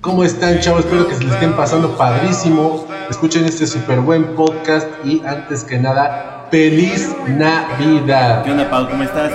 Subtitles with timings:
[0.00, 0.86] ¿Cómo están, chavos?
[0.86, 2.86] Espero que se les estén pasando padrísimo.
[3.10, 8.42] Escuchen este súper buen podcast y antes que nada, ¡Feliz Navidad!
[8.42, 8.88] ¿Qué onda, Pau?
[8.88, 9.32] ¿Cómo estás?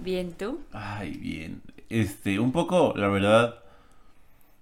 [0.00, 0.60] Bien, ¿tú?
[0.72, 1.60] Ay, bien.
[1.90, 3.65] Este, un poco, la verdad.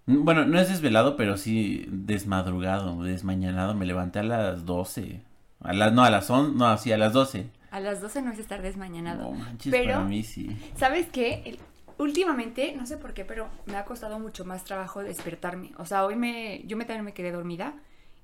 [0.07, 3.75] Bueno, no es desvelado, pero sí desmadrugado, desmañanado.
[3.75, 5.23] Me levanté a las 12.
[5.61, 7.47] A las, no, a las 11, no, sí, a las 12.
[7.71, 9.23] A las 12 no es estar desmañanado.
[9.25, 10.57] No manches, pero, para mí sí.
[10.77, 11.43] ¿sabes qué?
[11.47, 11.59] El-
[11.99, 15.73] últimamente, no sé por qué, pero me ha costado mucho más trabajo despertarme.
[15.79, 17.75] O sea, hoy me, yo me también me quedé dormida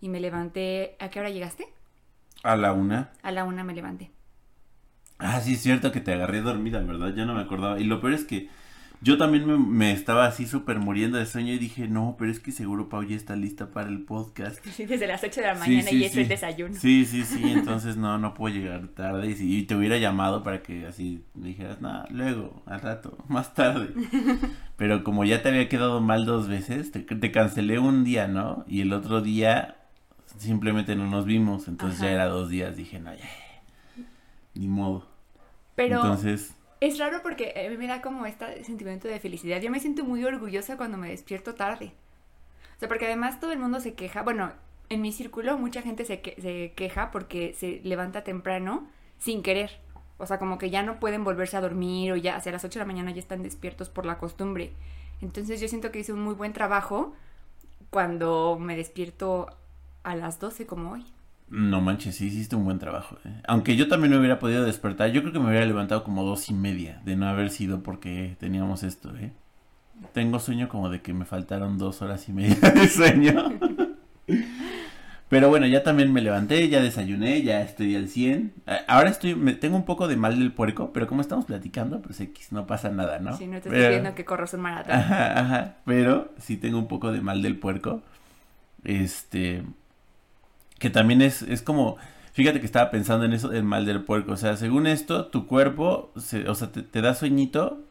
[0.02, 0.96] y me levanté.
[1.00, 1.66] ¿A qué hora llegaste?
[2.42, 3.10] A la una.
[3.22, 4.10] A la una me levanté.
[5.18, 7.14] Ah, sí, es cierto que te agarré dormida, ¿verdad?
[7.14, 7.78] Ya no me acordaba.
[7.78, 8.48] Y lo peor es que
[9.02, 12.38] yo también me, me estaba así súper muriendo de sueño y dije, no, pero es
[12.40, 14.58] que seguro Pau ya está lista para el podcast.
[14.76, 16.20] Sí, desde las 8 de la Sí, mañana sí, y es sí.
[16.20, 16.74] el desayuno.
[16.74, 19.28] Sí, sí, sí, entonces no, no puedo llegar tarde.
[19.30, 23.54] Y, si- y te hubiera llamado para que así dijeras, no, luego, al rato, más
[23.54, 23.88] tarde.
[24.76, 28.64] Pero como ya te había quedado mal dos veces, te, te cancelé un día, ¿no?
[28.68, 29.76] Y el otro día
[30.38, 32.76] simplemente no nos vimos, entonces ya era dos días.
[32.76, 33.24] Dije, no, ya,
[34.54, 35.06] ni modo.
[35.74, 39.60] Pero Entonces, es raro porque a mí me da como este sentimiento de felicidad.
[39.60, 41.92] Yo me siento muy orgullosa cuando me despierto tarde.
[42.76, 44.22] O sea, porque además todo el mundo se queja.
[44.22, 44.52] Bueno,
[44.88, 49.78] en mi círculo mucha gente se, se queja porque se levanta temprano sin querer.
[50.16, 52.78] O sea, como que ya no pueden volverse a dormir o ya hacia las 8
[52.78, 54.72] de la mañana ya están despiertos por la costumbre.
[55.20, 57.14] Entonces yo siento que hice un muy buen trabajo
[57.90, 59.48] cuando me despierto
[60.02, 61.04] a las 12 como hoy.
[61.50, 63.18] No manches, sí hiciste un buen trabajo.
[63.24, 63.30] ¿eh?
[63.46, 66.48] Aunque yo también me hubiera podido despertar, yo creo que me hubiera levantado como dos
[66.48, 69.32] y media de no haber sido porque teníamos esto, ¿eh?
[70.14, 73.52] Tengo sueño como de que me faltaron dos horas y media de sueño.
[75.28, 78.52] Pero bueno, ya también me levanté, ya desayuné, ya estoy al 100.
[78.66, 82.02] A- Ahora estoy, me, tengo un poco de mal del puerco, pero como estamos platicando,
[82.02, 83.36] pues X, no pasa nada, ¿no?
[83.36, 84.92] Si no te estoy viendo que corres un maratón.
[84.96, 88.02] Ajá, ajá, pero sí tengo un poco de mal del puerco.
[88.82, 89.62] Este,
[90.80, 91.96] que también es, es como,
[92.32, 94.32] fíjate que estaba pensando en eso del mal del puerco.
[94.32, 97.84] O sea, según esto, tu cuerpo, se- o sea, te, te da sueñito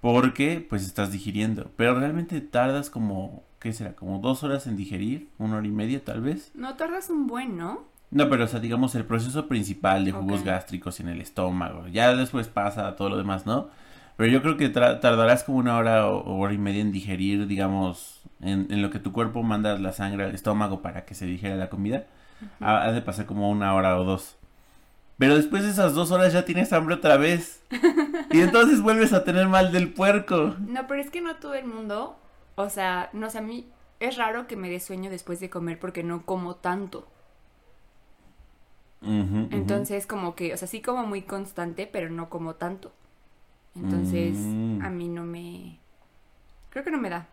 [0.00, 1.70] porque pues estás digiriendo.
[1.76, 3.94] Pero realmente tardas como, ¿qué será?
[3.94, 6.52] Como dos horas en digerir, una hora y media tal vez.
[6.54, 7.84] No tardas un buen, ¿no?
[8.10, 11.86] No, pero o sea, digamos el proceso principal de jugos gástricos en el estómago.
[11.88, 13.68] Ya después pasa todo lo demás, ¿no?
[14.16, 18.19] Pero yo creo que tardarás como una hora o hora y media en digerir, digamos,
[18.42, 21.56] en, en lo que tu cuerpo manda la sangre al estómago para que se digiera
[21.56, 22.06] la comida.
[22.60, 24.36] Ha, ha de pasar como una hora o dos.
[25.18, 27.62] Pero después de esas dos horas ya tienes hambre otra vez.
[28.30, 30.56] Y entonces vuelves a tener mal del puerco.
[30.66, 32.16] No, pero es que no todo el mundo,
[32.54, 33.66] o sea, no sé, a mí
[34.00, 37.06] es raro que me dé sueño después de comer porque no como tanto.
[39.02, 42.92] Entonces, como que, o sea, sí como muy constante, pero no como tanto.
[43.74, 44.82] Entonces, Mm.
[44.82, 45.78] a mí no me...
[46.70, 47.26] Creo que no me da.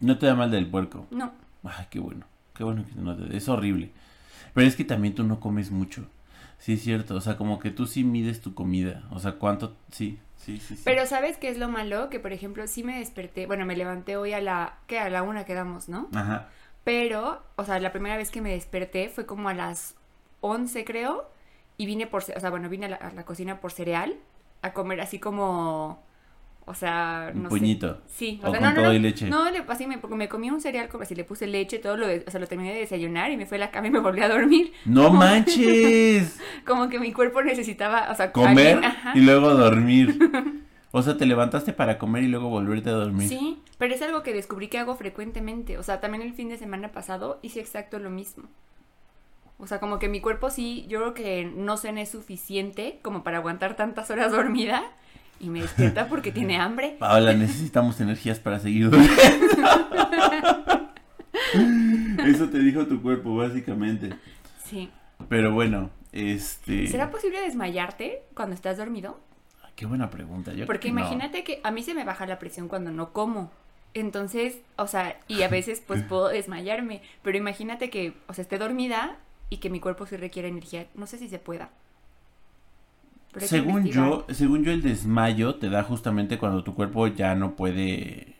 [0.00, 1.06] No te da mal del puerco.
[1.10, 1.32] No.
[1.64, 2.26] Ay, qué bueno.
[2.54, 3.36] Qué bueno que no te...
[3.36, 3.92] Es horrible.
[4.54, 6.06] Pero es que también tú no comes mucho.
[6.58, 7.14] Sí, es cierto.
[7.14, 9.04] O sea, como que tú sí mides tu comida.
[9.10, 9.76] O sea, cuánto...
[9.90, 10.76] Sí, sí, sí.
[10.76, 10.82] sí.
[10.84, 12.10] Pero ¿sabes qué es lo malo?
[12.10, 14.78] Que, por ejemplo, sí me desperté, bueno, me levanté hoy a la...
[14.86, 14.98] ¿Qué?
[14.98, 16.08] A la una quedamos, ¿no?
[16.14, 16.48] Ajá.
[16.84, 19.94] Pero, o sea, la primera vez que me desperté fue como a las
[20.40, 21.30] 11, creo.
[21.76, 24.16] Y vine por, o sea, bueno, vine a la, a la cocina por cereal,
[24.62, 26.02] a comer así como,
[26.68, 27.94] o sea, Un no puñito.
[28.06, 28.14] sé.
[28.14, 28.92] Sí, O o sea, con no, todo no.
[28.94, 29.28] y leche.
[29.28, 31.96] No, le, así me, porque me comí un cereal, como así le puse leche, todo
[31.96, 33.98] lo, o sea, lo terminé de desayunar y me fui a la cama y me
[34.00, 34.72] volví a dormir.
[34.84, 36.38] ¡No Como- manches!
[36.66, 40.18] Como que mi cuerpo necesitaba, o sea, Comer alguien- y luego dormir.
[40.90, 43.28] O sea, te levantaste para comer y luego volverte a dormir.
[43.28, 45.76] Sí, pero es algo que descubrí que hago frecuentemente.
[45.76, 48.44] O sea, también el fin de semana pasado hice exacto lo mismo.
[49.58, 53.36] O sea, como que mi cuerpo sí, yo creo que no cené suficiente como para
[53.36, 54.82] aguantar tantas horas dormida
[55.40, 56.96] y me despierta porque tiene hambre.
[56.98, 59.18] Paola, necesitamos energías para seguir durmiendo.
[62.26, 64.10] Eso te dijo tu cuerpo, básicamente.
[64.64, 64.90] Sí.
[65.28, 66.86] Pero bueno, este...
[66.88, 69.18] ¿Será posible desmayarte cuando estás dormido?
[69.76, 70.52] Qué buena pregunta.
[70.52, 71.00] Yo Porque no.
[71.00, 73.50] imagínate que a mí se me baja la presión cuando no como.
[73.94, 78.58] Entonces, o sea, y a veces pues puedo desmayarme, pero imagínate que, o sea, esté
[78.58, 79.16] dormida
[79.50, 80.86] y que mi cuerpo sí requiere energía.
[80.94, 81.70] No sé si se pueda.
[83.32, 87.56] Pero Según yo, según yo el desmayo te da justamente cuando tu cuerpo ya no
[87.56, 88.38] puede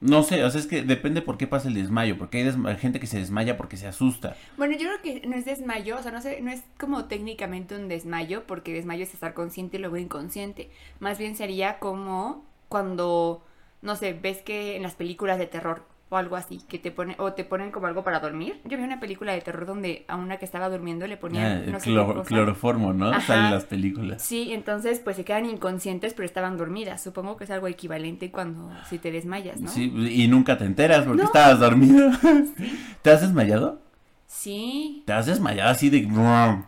[0.00, 3.00] no sé, o sea, es que depende por qué pasa el desmayo, porque hay gente
[3.00, 4.36] que se desmaya porque se asusta.
[4.56, 7.74] Bueno, yo creo que no es desmayo, o sea, no sé, no es como técnicamente
[7.74, 10.70] un desmayo, porque desmayo es estar consciente y luego inconsciente.
[11.00, 13.42] Más bien sería como cuando,
[13.82, 17.14] no sé, ves que en las películas de terror o algo así, que te pone,
[17.18, 18.60] o te ponen como algo para dormir.
[18.64, 21.70] Yo vi una película de terror donde a una que estaba durmiendo le ponían, Ah,
[21.72, 22.28] no sé clor- qué cosa.
[22.28, 23.10] cloroformo, ¿no?
[23.10, 23.20] Ajá.
[23.20, 24.22] Salen las películas.
[24.22, 27.02] Sí, entonces pues se quedan inconscientes, pero estaban dormidas.
[27.02, 29.68] Supongo que es algo equivalente cuando si te desmayas, ¿no?
[29.70, 31.26] Sí, y nunca te enteras porque No.
[31.26, 32.10] estabas dormido.
[33.02, 33.80] ¿Te has desmayado?
[34.26, 36.00] Sí, Te has desmayado así de,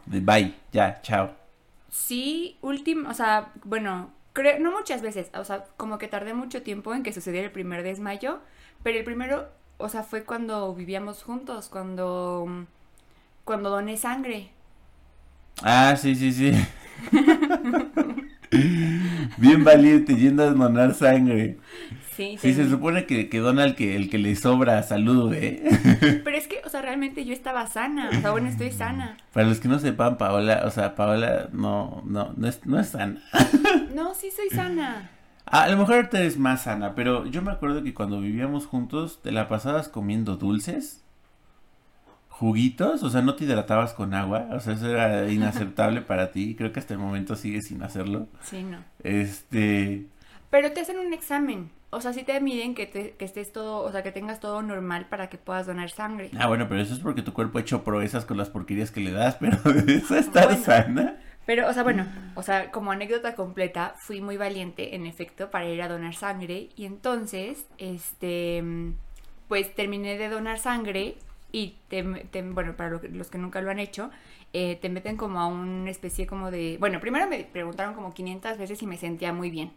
[0.06, 1.30] de bye, ya, chao.
[1.90, 6.62] sí, último, o sea, bueno, creo, no muchas veces, o sea, como que tardé mucho
[6.62, 8.40] tiempo en que sucediera el primer desmayo,
[8.82, 9.48] pero el primero,
[9.78, 12.66] o sea, fue cuando vivíamos juntos, cuando,
[13.44, 14.50] cuando doné sangre.
[15.62, 16.52] Ah, sí, sí, sí.
[19.36, 21.58] Bien valiente, yendo a donar sangre.
[22.16, 25.32] Sí, Sí, se tenía- supone que, que dona el que, el que le sobra salud,
[25.32, 25.62] ¿eh?
[26.24, 29.16] Pero es que, o sea, realmente yo estaba sana, o sea, bueno, estoy sana.
[29.32, 32.88] Para los que no sepan, Paola, o sea, Paola no, no, no es, no es
[32.88, 33.22] sana.
[33.94, 35.10] No, sí soy sana.
[35.50, 39.20] A lo mejor ahorita eres más sana, pero yo me acuerdo que cuando vivíamos juntos
[39.22, 41.02] te la pasabas comiendo dulces,
[42.28, 46.54] juguitos, o sea, no te hidratabas con agua, o sea, eso era inaceptable para ti,
[46.54, 48.28] creo que hasta el momento sigues sin hacerlo.
[48.42, 48.78] Sí, no.
[49.02, 50.06] Este,
[50.50, 51.70] Pero te hacen un examen.
[51.92, 54.62] O sea, sí te miden que, te- que estés todo, o sea, que tengas todo
[54.62, 56.30] normal para que puedas donar sangre.
[56.38, 59.00] ah, bueno, pero eso es porque tu cuerpo ha hecho proezas con las porquerías que
[59.00, 60.62] le das, pero de eso estar Bueno.
[60.64, 61.16] sana.
[61.46, 65.68] Pero, o sea, bueno, o sea, como anécdota completa, fui muy valiente, en efecto, para
[65.68, 66.68] ir a donar sangre.
[66.76, 68.62] Y entonces, este,
[69.48, 71.16] pues terminé de donar sangre
[71.52, 71.74] y,
[72.52, 74.10] bueno, para los que nunca lo han hecho,
[74.52, 76.76] eh, te meten como a una especie como de...
[76.78, 79.72] Bueno, primero me preguntaron como 500 veces si me sentía muy bien.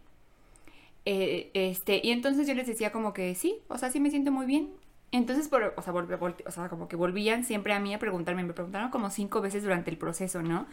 [1.06, 4.31] Eh, este, y entonces yo les decía como que sí, o sea, sí me siento
[4.31, 4.69] muy bien.
[5.12, 8.54] Entonces, por, o, sea, o sea, como que volvían siempre a mí a preguntarme, me
[8.54, 10.65] preguntaron como cinco veces durante el proceso, ¿no?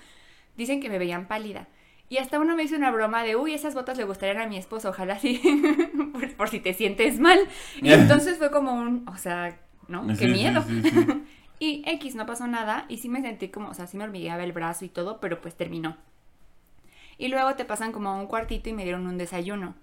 [0.56, 1.68] Dicen que me veían pálida.
[2.08, 4.56] Y hasta uno me hizo una broma de, uy, esas botas le gustarían a mi
[4.56, 5.40] esposo, ojalá sí,
[6.12, 7.38] por, por si te sientes mal.
[7.82, 10.16] Y entonces fue como un, o sea, ¿no?
[10.16, 10.64] Qué Sí, miedo.
[10.66, 11.12] sí, sí.
[11.62, 12.86] Y X, no pasó nada.
[12.88, 15.42] Y sí me sentí como, o sea, sí me hormigueaba el brazo y todo, pero
[15.42, 15.96] pues terminó.
[17.18, 19.74] Y luego te pasan como a un cuartito y me dieron un desayuno.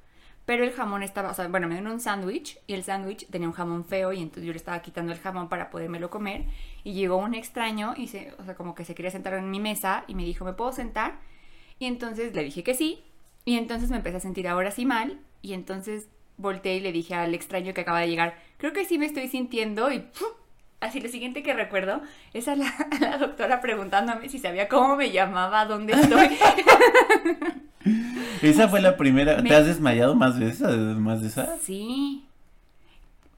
[0.48, 3.50] Pero el jamón estaba, o sea, bueno, me dieron un sándwich y el sándwich tenía
[3.50, 6.46] un jamón feo y entonces yo le estaba quitando el jamón para podérmelo comer.
[6.86, 9.60] Y llegó un extraño y se, o sea, como que se quería sentar en mi
[9.60, 11.20] mesa y me dijo, ¿me puedo sentar?
[11.80, 13.04] Y entonces le dije que sí.
[13.44, 15.20] Y entonces me empecé a sentir ahora sí mal.
[15.42, 16.08] Y entonces
[16.38, 19.28] volteé y le dije al extraño que acaba de llegar, creo que sí me estoy
[19.28, 20.30] sintiendo y ¡pum!
[20.80, 22.02] Así lo siguiente que recuerdo
[22.34, 26.30] es a la, a la doctora preguntándome si sabía cómo me llamaba, dónde estoy.
[28.42, 29.42] Esa fue la primera.
[29.42, 31.58] Me- ¿Te has desmayado más veces además de esa?
[31.62, 32.24] Sí.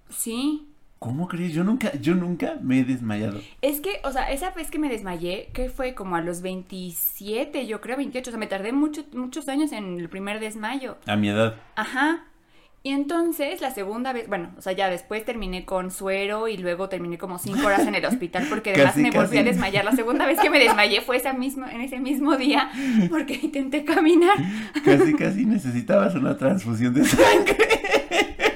[0.10, 0.66] Sí.
[1.00, 1.54] ¿Cómo crees?
[1.54, 3.40] Yo nunca, yo nunca me he desmayado.
[3.62, 7.68] Es que, o sea, esa vez que me desmayé, que fue como a los 27,
[7.68, 10.98] yo creo 28, o sea, me tardé mucho, muchos años en el primer desmayo.
[11.06, 11.56] A mi edad.
[11.78, 12.26] Ajá.
[12.82, 16.88] Y entonces la segunda vez, bueno, o sea, ya después terminé con suero y luego
[16.88, 19.84] terminé como cinco horas en el hospital porque además Casi, me volví a desmayar.
[19.84, 22.72] La segunda vez que me desmayé fue esa misma, en ese mismo día
[23.10, 24.38] porque intenté caminar.
[24.86, 27.58] Casi, casi necesitabas una transfusión de sangre.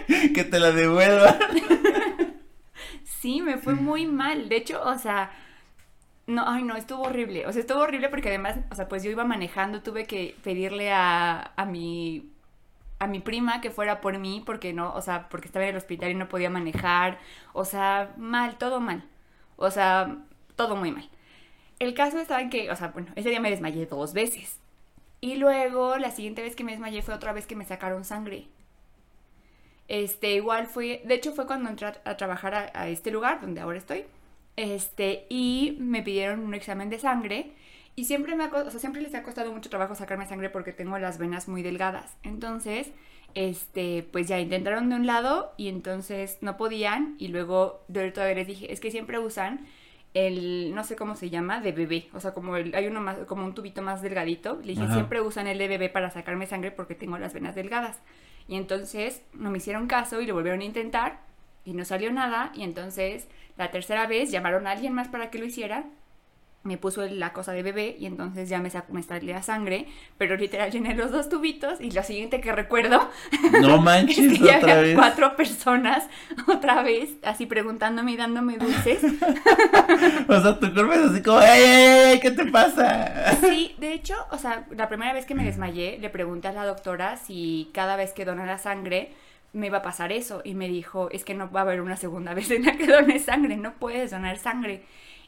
[0.33, 1.37] que te la devuelva.
[3.03, 4.47] Sí, me fue muy mal.
[4.47, 5.31] De hecho, o sea,
[6.27, 7.45] no, ay no, estuvo horrible.
[7.45, 10.93] O sea, estuvo horrible porque además, o sea, pues yo iba manejando, tuve que pedirle
[10.93, 12.32] a, a mi
[13.03, 15.77] a mi prima que fuera por mí porque no, o sea, porque estaba en el
[15.77, 17.19] hospital y no podía manejar,
[17.53, 19.03] o sea, mal, todo mal.
[19.55, 20.17] O sea,
[20.55, 21.09] todo muy mal.
[21.79, 24.59] El caso estaba en que, o sea, bueno, ese día me desmayé dos veces.
[25.21, 28.47] Y luego la siguiente vez que me desmayé fue otra vez que me sacaron sangre.
[29.87, 33.77] Este, igual fue, de hecho fue cuando entré a, trabajar a este lugar donde ahora
[33.77, 34.05] estoy.
[34.55, 37.53] Este, y me pidieron un examen de sangre
[37.95, 40.73] y siempre me ha, o sea, siempre les ha costado mucho trabajo sacarme sangre porque
[40.73, 42.15] tengo las venas muy delgadas.
[42.23, 42.91] Entonces,
[43.35, 48.35] este, pues ya intentaron de un lado y entonces no podían y luego de todavía
[48.35, 49.65] les dije, es que siempre usan
[50.13, 53.17] el, no sé cómo se llama, de bebé, o sea, como el, hay uno más,
[53.27, 54.59] como un tubito más delgadito.
[54.61, 54.93] Le dije, Ajá.
[54.93, 57.99] siempre usan el de bebé para sacarme sangre porque tengo las venas delgadas.
[58.47, 61.19] Y entonces no me hicieron caso y lo volvieron a intentar
[61.65, 62.51] y no salió nada.
[62.53, 65.85] Y entonces la tercera vez llamaron a alguien más para que lo hiciera.
[66.63, 69.85] Me puso la cosa de bebé y entonces ya me, me salía sangre,
[70.17, 73.09] pero literal llené los dos tubitos y lo siguiente que recuerdo
[73.61, 74.95] No es manches, que ya otra vez.
[74.95, 76.07] cuatro personas
[76.47, 79.01] otra vez así preguntándome y dándome dulces.
[80.27, 82.19] O sea, tu cuerpo es así como, ¡ay, ay, ay!
[82.19, 83.35] ¿Qué te pasa?
[83.41, 86.65] Sí, de hecho, o sea, la primera vez que me desmayé, le pregunté a la
[86.65, 89.11] doctora si cada vez que donara sangre
[89.51, 90.41] me iba a pasar eso.
[90.43, 92.87] Y me dijo, es que no va a haber una segunda vez en la que
[92.87, 94.83] dones sangre, no puedes donar sangre.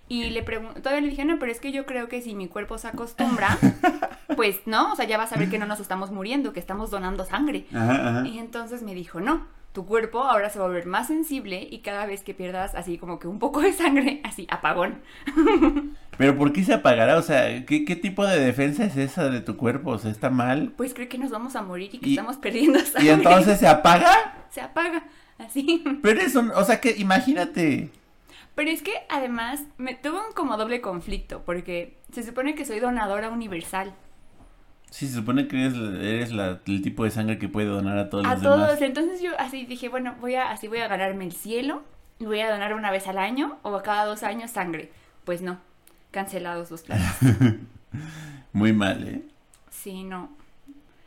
[0.07, 2.47] Y le pregunté, todavía le dije, no, pero es que yo creo que si mi
[2.47, 3.57] cuerpo se acostumbra,
[4.35, 6.91] pues no, o sea, ya vas a ver que no nos estamos muriendo, que estamos
[6.91, 7.65] donando sangre.
[7.73, 8.27] Ajá, ajá.
[8.27, 9.47] Y entonces me dijo, no.
[9.73, 12.97] tu cuerpo ahora se va a volver más sensible y cada vez que pierdas así
[12.97, 15.01] como que un poco de sangre, así, apagón.
[16.17, 17.17] Pero ¿por qué se apagará?
[17.17, 19.91] O sea, ¿qué, qué tipo de defensa es esa de tu cuerpo?
[19.91, 20.71] O sea, ¿está mal?
[20.77, 23.05] Pues creo que nos vamos a morir y que Y- estamos perdiendo sangre.
[23.05, 24.45] ¿Y entonces se apaga?
[24.49, 25.03] Se apaga,
[25.39, 25.83] así.
[26.01, 27.89] Pero eso, o sea, que imagínate.
[28.55, 32.79] Pero es que además me tuve un como doble conflicto porque se supone que soy
[32.79, 33.93] donadora universal.
[34.89, 38.09] Sí, se supone que eres, eres la- el tipo de sangre que puede donar a
[38.09, 38.81] todos A los todos, demás.
[38.81, 41.83] entonces yo así dije, bueno, voy a así voy a ganarme el cielo
[42.17, 44.89] y voy a donar una vez al año o cada dos años sangre.
[45.25, 45.59] Pues no,
[46.11, 47.05] cancelados los planes.
[48.53, 49.21] Muy mal, ¿eh?
[49.69, 50.29] Sí, no.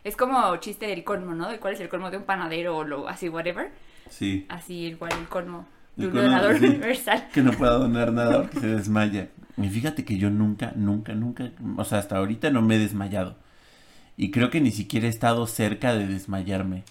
[0.04, 1.48] Es como chiste del colmo, ¿no?
[1.48, 3.70] De cuál es el colmo de un panadero o lo así whatever.
[4.10, 4.44] Sí.
[4.48, 5.66] Así igual el colmo
[5.98, 6.66] El donador sí.
[6.66, 7.28] universal.
[7.32, 9.28] Que no pueda donar nada porque se desmaya.
[9.56, 13.36] Y fíjate que yo nunca, nunca, nunca, o sea, hasta ahorita no me he desmayado.
[14.16, 16.84] Y creo que ni siquiera he estado cerca de desmayarme.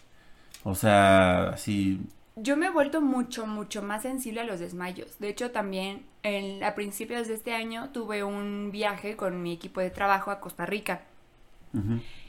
[0.64, 2.02] O sea, así,
[2.36, 5.18] Yo me he vuelto mucho, mucho más sensible a los desmayos.
[5.20, 9.80] De hecho, también en- a principios de este año tuve un viaje con mi equipo
[9.82, 11.02] de trabajo a Costa Rica.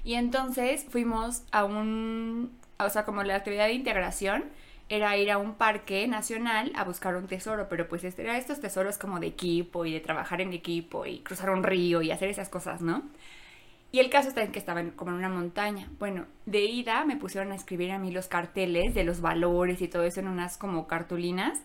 [0.05, 4.45] Y entonces fuimos a un, o sea, como la actividad de integración
[4.89, 8.61] era ir a un parque nacional a buscar un tesoro, pero pues este- era estos
[8.61, 12.29] tesoros como de equipo y de trabajar en equipo y cruzar un río y hacer
[12.31, 13.03] esas cosas, ¿no?
[13.91, 15.89] Y el caso está en que estaba en- como en una montaña.
[15.99, 19.89] Bueno, de ida me pusieron a escribir a mí los carteles de los valores y
[19.89, 21.59] todo eso en unas como cartulinas.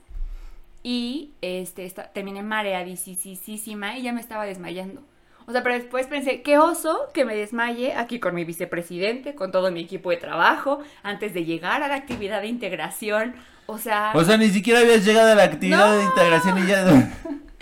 [0.83, 5.01] Y este, esta- terminé mareadísima y ya me estaba desmayando.
[5.45, 9.51] O sea, pero después pensé, qué oso que me desmaye aquí con mi vicepresidente, con
[9.51, 13.35] todo mi equipo de trabajo, antes de llegar a la actividad de integración.
[13.65, 15.97] O sea, O sea, ni siquiera habías llegado a la actividad No.
[15.97, 16.85] de integración y ya...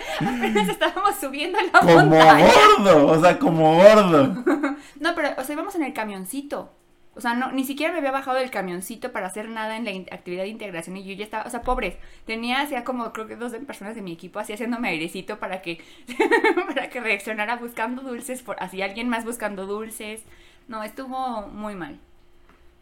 [0.19, 2.47] apenas estábamos subiendo la Como montaña.
[2.77, 4.43] gordo, o sea, como gordo.
[4.99, 6.71] No, pero, o sea, íbamos en el camioncito.
[7.13, 9.91] O sea, no, ni siquiera me había bajado del camioncito para hacer nada en la
[10.15, 11.95] actividad de integración y yo ya estaba, o sea, pobres.
[12.25, 15.81] Tenía, hacía como, creo que dos personas de mi equipo así haciéndome airecito para que,
[16.67, 20.23] para que reaccionara buscando dulces, por, así alguien más buscando dulces.
[20.69, 21.99] No, estuvo muy mal.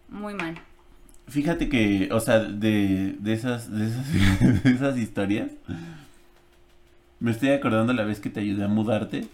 [0.09, 0.59] Muy mal.
[1.27, 4.13] Fíjate que, o sea, de, de esas, de esas,
[4.63, 5.51] de esas historias,
[7.19, 9.27] me estoy acordando la vez que te ayudé a mudarte,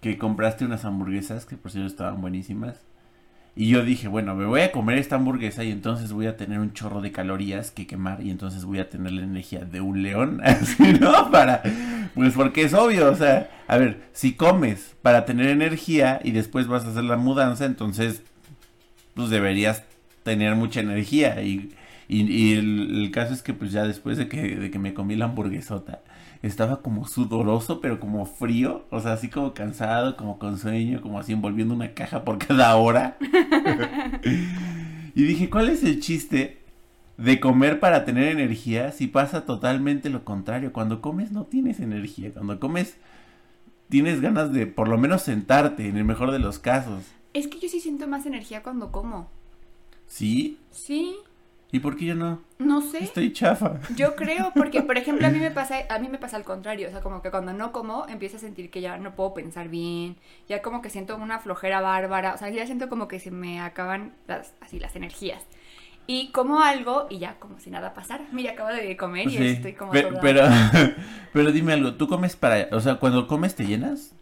[0.00, 2.80] que compraste unas hamburguesas que por cierto estaban buenísimas.
[3.56, 6.60] Y yo dije, bueno, me voy a comer esta hamburguesa y entonces voy a tener
[6.60, 10.02] un chorro de calorías que quemar y entonces voy a tener la energía de un
[10.02, 11.30] león, así, ¿no?
[11.30, 11.62] Para,
[12.14, 16.68] pues porque es obvio, o sea, a ver, si comes para tener energía y después
[16.68, 18.22] vas a hacer la mudanza, entonces,
[19.14, 19.82] pues deberías
[20.22, 21.74] tener mucha energía y,
[22.08, 25.16] y, el, el caso es que pues ya después de que, de que me comí
[25.16, 26.00] la hamburguesota,
[26.42, 31.18] estaba como sudoroso, pero como frío, o sea, así como cansado, como con sueño, como
[31.18, 33.18] así envolviendo una caja por cada hora.
[35.14, 36.60] y dije, ¿cuál es el chiste
[37.18, 40.72] de comer para tener energía si pasa totalmente lo contrario?
[40.72, 42.96] Cuando comes no tienes energía, cuando comes
[43.90, 47.04] tienes ganas de por lo menos sentarte, en el mejor de los casos.
[47.34, 49.28] Es que yo sí siento más energía cuando como.
[50.06, 50.58] ¿Sí?
[50.70, 51.16] Sí,
[51.72, 52.42] ¿Y por qué yo no?
[52.58, 52.98] no sé.
[53.04, 53.78] Estoy chafa.
[53.96, 56.88] Yo creo, porque por ejemplo a mí me pasa, a mí me pasa al contrario,
[56.88, 59.68] o sea, como que cuando no como empiezo a sentir que ya no puedo pensar
[59.68, 60.16] bien,
[60.48, 63.60] ya como que siento una flojera bárbara, o sea, ya siento como que se me
[63.60, 65.44] acaban las, así las energías.
[66.06, 68.24] Y como algo y ya como si nada pasara.
[68.32, 70.42] Mira, acabo de comer y Sí, estoy como pe- toda- pero,
[71.32, 74.12] pero dime algo, ¿tú comes para, o sea, cuando comes te llenas?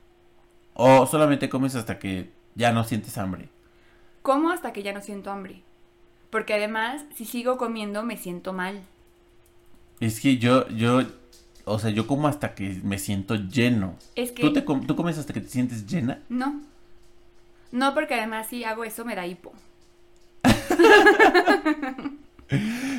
[0.75, 3.49] ¿O solamente comes hasta que ya no sientes hambre?
[4.23, 5.63] Como hasta que ya no siento hambre.
[6.31, 8.81] Porque además, si sigo comiendo me siento mal.
[10.01, 11.03] Es que yo, yo,
[11.65, 13.97] o sea, yo como hasta que me siento lleno.
[14.15, 16.21] Es que ¿Tú, te com- ¿Tú comes hasta que te sientes llena?
[16.29, 16.63] no.
[17.71, 19.53] No, porque además si hago eso me da hipo.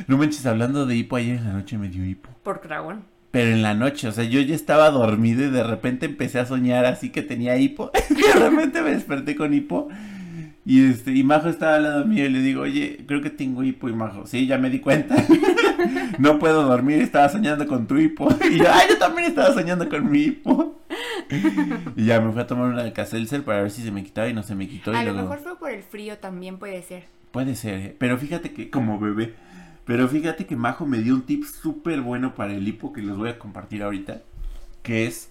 [0.07, 2.29] No manches, hablando de hipo, ayer en la noche me dio hipo.
[2.43, 3.03] Por dragón.
[3.31, 6.45] Pero en la noche, o sea, yo ya estaba dormido y de repente empecé a
[6.45, 7.91] soñar así que tenía hipo.
[8.09, 9.87] de repente me desperté con hipo.
[10.69, 13.63] Y este, y Majo estaba al lado mío y le digo, oye, creo que tengo
[13.63, 15.15] hipo y Majo, sí, ya me di cuenta.
[16.19, 18.29] no puedo dormir, estaba soñando con tu hipo.
[18.51, 20.79] Y yo, ay, yo también estaba soñando con mi hipo.
[21.95, 24.33] y ya me fui a tomar una Alka-Seltzer para ver si se me quitaba y
[24.35, 24.91] no se me quitó.
[24.91, 27.05] A y lo luego, mejor fue por el frío también puede ser.
[27.31, 27.95] Puede ser, ¿eh?
[27.97, 29.33] pero fíjate que como bebé,
[29.85, 33.17] pero fíjate que Majo me dio un tip súper bueno para el hipo que les
[33.17, 34.21] voy a compartir ahorita,
[34.83, 35.28] que es,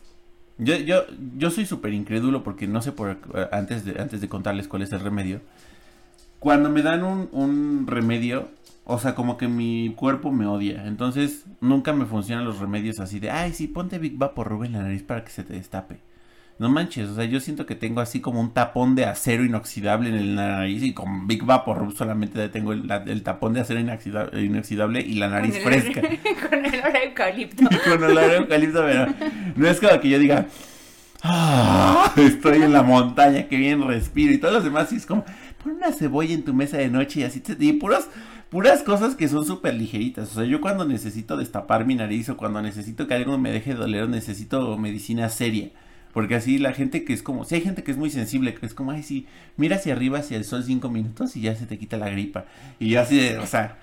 [0.59, 1.05] yo, yo,
[1.37, 3.19] yo soy súper incrédulo porque no sé por,
[3.53, 5.41] antes de, antes de contarles cuál es el remedio,
[6.38, 8.49] cuando me dan un, un remedio,
[8.85, 13.21] o sea, como que mi cuerpo me odia, entonces nunca me funcionan los remedios así
[13.21, 15.99] de, ay, sí, ponte Big Vaporub en la nariz para que se te destape.
[16.59, 20.09] No manches, o sea, yo siento que tengo así como un tapón de acero inoxidable
[20.09, 23.79] en el nariz y con Big Vapor solamente tengo el, la- el tapón de acero
[23.79, 26.00] inoxidable, inoxidable y la nariz Con el- fresca.
[26.50, 27.65] con el olor a eucalipto.
[27.85, 29.07] con olor a eucalipto, pero
[29.55, 30.47] no es como que yo diga,
[31.23, 35.25] "Ah, estoy en la montaña, que bien respiro y todos los demás, y es como,
[35.62, 38.09] pon una cebolla en tu mesa de noche y así te y puros,
[38.50, 40.31] puras cosas que son súper ligeritas.
[40.33, 43.71] O sea, yo cuando necesito destapar mi nariz o cuando necesito que algo me deje
[43.75, 45.71] de doler, necesito medicina seria.
[46.12, 48.67] Porque así la gente que es como, si hay gente que es muy sensible, que
[48.67, 51.67] es como, ay, sí, mira hacia arriba, hacia el sol cinco minutos y ya se
[51.67, 52.47] te quita la gripa.
[52.79, 53.79] Y yo así o sea,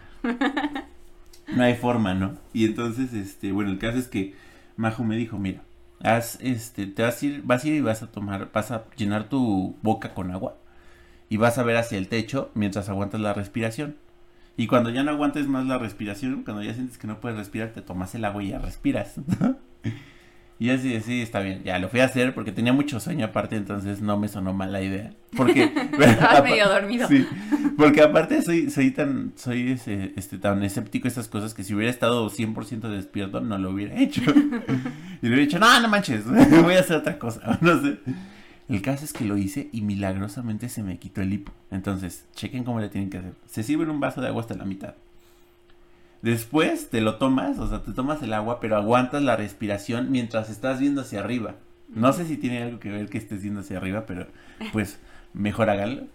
[1.55, 2.37] no hay forma, ¿no?
[2.53, 4.33] Y entonces, este, bueno, el caso es que
[4.75, 5.61] Majo me dijo, mira,
[6.01, 8.85] haz, este, te vas a ir, vas a ir y vas a tomar, vas a
[8.97, 10.57] llenar tu boca con agua
[11.29, 13.95] y vas a ver hacia el techo mientras aguantas la respiración.
[14.57, 17.69] Y cuando ya no aguantes más la respiración, cuando ya sientes que no puedes respirar,
[17.69, 19.15] te tomas el agua y ya respiras.
[20.57, 21.63] Y así, de, sí, está bien.
[21.65, 24.71] Ya lo fui a hacer porque tenía mucho sueño aparte, entonces no me sonó mal
[24.71, 25.11] la idea.
[25.35, 25.63] Porque
[25.99, 27.07] Estabas medio dormido.
[27.07, 27.25] Sí,
[27.77, 31.73] porque aparte soy, soy tan, soy ese, este, tan escéptico a estas cosas que si
[31.73, 34.21] hubiera estado 100% despierto no lo hubiera hecho.
[34.31, 37.97] y le hubiera dicho, no, no manches, voy a hacer otra cosa, no sé.
[38.67, 41.51] El caso es que lo hice y milagrosamente se me quitó el hipo.
[41.69, 43.33] Entonces, chequen cómo le tienen que hacer.
[43.45, 44.95] Se sirve un vaso de agua hasta la mitad.
[46.25, 50.49] Después te lo tomas, o sea, te tomas el agua, pero aguantas la respiración mientras
[50.49, 51.53] estás viendo hacia arriba.
[51.87, 54.25] No sé si tiene algo que ver que estés viendo hacia arriba, pero
[54.73, 54.97] pues
[55.33, 56.07] mejor háganlo.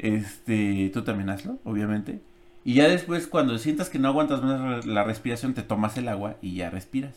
[0.00, 2.20] Este, tú también hazlo, obviamente.
[2.64, 6.34] Y ya después, cuando sientas que no aguantas más la respiración, te tomas el agua
[6.42, 7.14] y ya respiras.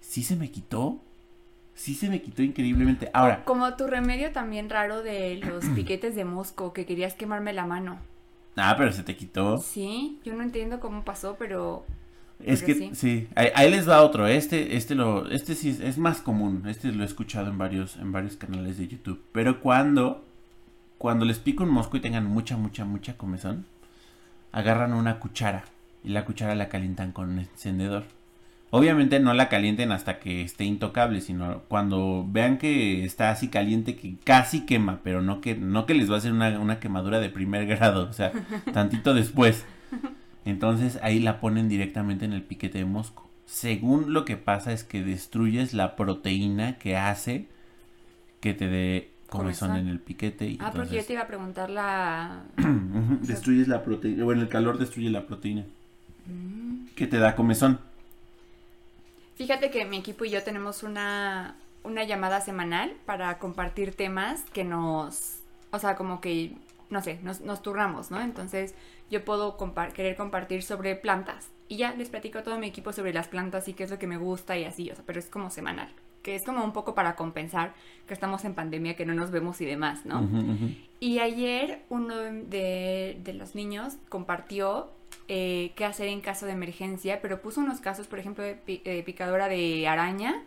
[0.00, 1.00] Sí se me quitó.
[1.74, 3.08] Sí se me quitó increíblemente.
[3.14, 7.66] Ahora, Como tu remedio también raro de los piquetes de mosco, que querías quemarme la
[7.66, 8.00] mano.
[8.60, 9.58] Ah, pero se te quitó.
[9.58, 11.84] Sí, yo no entiendo cómo pasó, pero
[12.44, 14.26] Es que sí, Ahí, ahí les va otro.
[14.26, 16.64] Este, este lo, este sí es, es más común.
[16.66, 19.22] Este lo he escuchado en varios, en varios canales de YouTube.
[19.32, 20.24] Pero cuando,
[20.98, 23.66] cuando les pica un mosco y tengan mucha, mucha, mucha comezón,
[24.52, 25.64] agarran una cuchara
[26.02, 28.04] y la cuchara la calientan con un encendedor.
[28.72, 33.96] Obviamente no la calienten hasta que esté intocable, sino cuando vean que está así caliente
[33.96, 37.18] que casi quema, pero no que, no que les va a hacer una, una quemadura
[37.18, 38.32] de primer grado, o sea,
[38.72, 39.64] tantito después.
[40.44, 43.28] Entonces ahí la ponen directamente en el piquete de mosco.
[43.44, 47.46] Según lo que pasa es que destruyes la proteína que hace
[48.40, 50.46] que te dé comezón en el piquete.
[50.46, 52.44] Y Ah, porque yo te iba a preguntar la...
[53.22, 54.24] Destruyes la proteína.
[54.24, 55.64] Bueno, el calor destruye la proteína
[56.26, 56.88] Mm.
[56.94, 57.80] que te da comezón.
[59.40, 64.64] Fíjate que mi equipo y yo tenemos una, una llamada semanal para compartir temas que
[64.64, 65.38] nos...
[65.70, 66.56] O sea, como que,
[66.90, 68.20] no sé, nos, nos turnamos, ¿no?
[68.20, 68.74] Entonces
[69.10, 71.48] yo puedo compa- querer compartir sobre plantas.
[71.68, 73.98] Y ya les platico a todo mi equipo sobre las plantas y qué es lo
[73.98, 75.88] que me gusta y así, o sea, pero es como semanal.
[76.22, 77.72] Que es como un poco para compensar
[78.06, 80.20] que estamos en pandemia, que no nos vemos y demás, ¿no?
[81.00, 84.90] Y ayer uno de, de los niños compartió
[85.28, 89.02] eh, qué hacer en caso de emergencia, pero puso unos casos, por ejemplo, de eh,
[89.04, 90.42] picadora de araña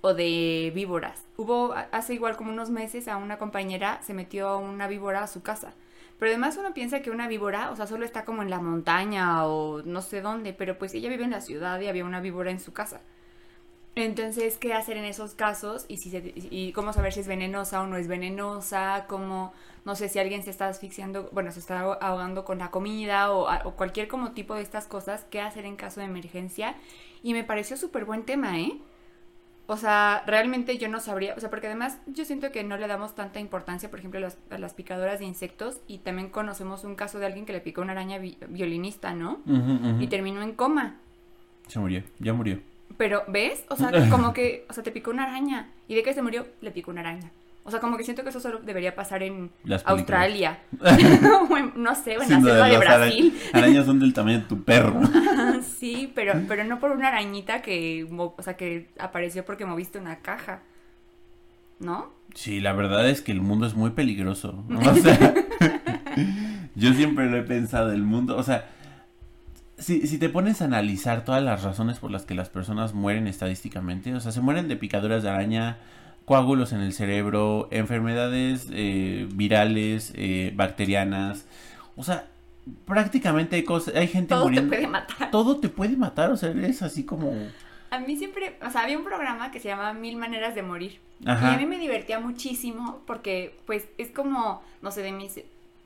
[0.00, 1.24] o de víboras.
[1.36, 5.42] Hubo hace igual como unos meses a una compañera se metió una víbora a su
[5.42, 5.74] casa.
[6.18, 9.46] Pero además uno piensa que una víbora, o sea, solo está como en la montaña
[9.46, 12.50] o no sé dónde, pero pues ella vive en la ciudad y había una víbora
[12.50, 13.00] en su casa.
[13.94, 15.84] Entonces, ¿qué hacer en esos casos?
[15.88, 19.52] Y, si se- y cómo saber si es venenosa o no es venenosa, cómo,
[19.84, 23.48] no sé, si alguien se está asfixiando, bueno, se está ahogando con la comida o,
[23.68, 26.74] o cualquier como tipo de estas cosas, ¿qué hacer en caso de emergencia?
[27.22, 28.78] Y me pareció súper buen tema, ¿eh?
[29.66, 32.86] O sea, realmente yo no sabría, o sea, porque además yo siento que no le
[32.88, 36.84] damos tanta importancia, por ejemplo, a las, a las picadoras de insectos y también conocemos
[36.84, 39.40] un caso de alguien que le picó una araña vi- violinista, ¿no?
[40.00, 40.96] Y terminó en coma.
[41.68, 42.60] Se murió, ya murió.
[42.96, 43.64] Pero, ¿ves?
[43.68, 45.68] O sea, como que, o sea, te picó una araña.
[45.88, 46.46] ¿Y de qué se murió?
[46.60, 47.30] Le picó una araña.
[47.64, 49.86] O sea, como que siento que eso solo debería pasar en Las.
[49.86, 50.58] Australia.
[51.48, 53.38] O en- no sé, o en Sí, la selva de ara- Brasil.
[53.52, 55.00] arañas son del tamaño de tu perro.
[55.78, 60.16] sí, pero, pero no por una arañita que, o sea, que apareció porque moviste una
[60.18, 60.60] caja.
[61.78, 62.10] ¿No?
[62.34, 64.64] Sí, la verdad es que el mundo es muy peligroso.
[64.70, 65.34] O sea,
[66.74, 68.70] yo siempre lo he pensado, el mundo, o sea,
[69.82, 73.26] si, si te pones a analizar todas las razones por las que las personas mueren
[73.26, 75.78] estadísticamente, o sea, se mueren de picaduras de araña,
[76.24, 81.46] coágulos en el cerebro, enfermedades eh, virales, eh, bacterianas,
[81.96, 82.26] o sea,
[82.86, 84.70] prácticamente hay cosas, hay gente Todo te muriendo.
[84.70, 85.30] puede matar.
[85.30, 87.32] Todo te puede matar, o sea, es así como...
[87.90, 91.00] A mí siempre, o sea, había un programa que se llamaba Mil Maneras de Morir.
[91.26, 91.52] Ajá.
[91.52, 95.40] Y a mí me divertía muchísimo porque, pues, es como, no sé, de mis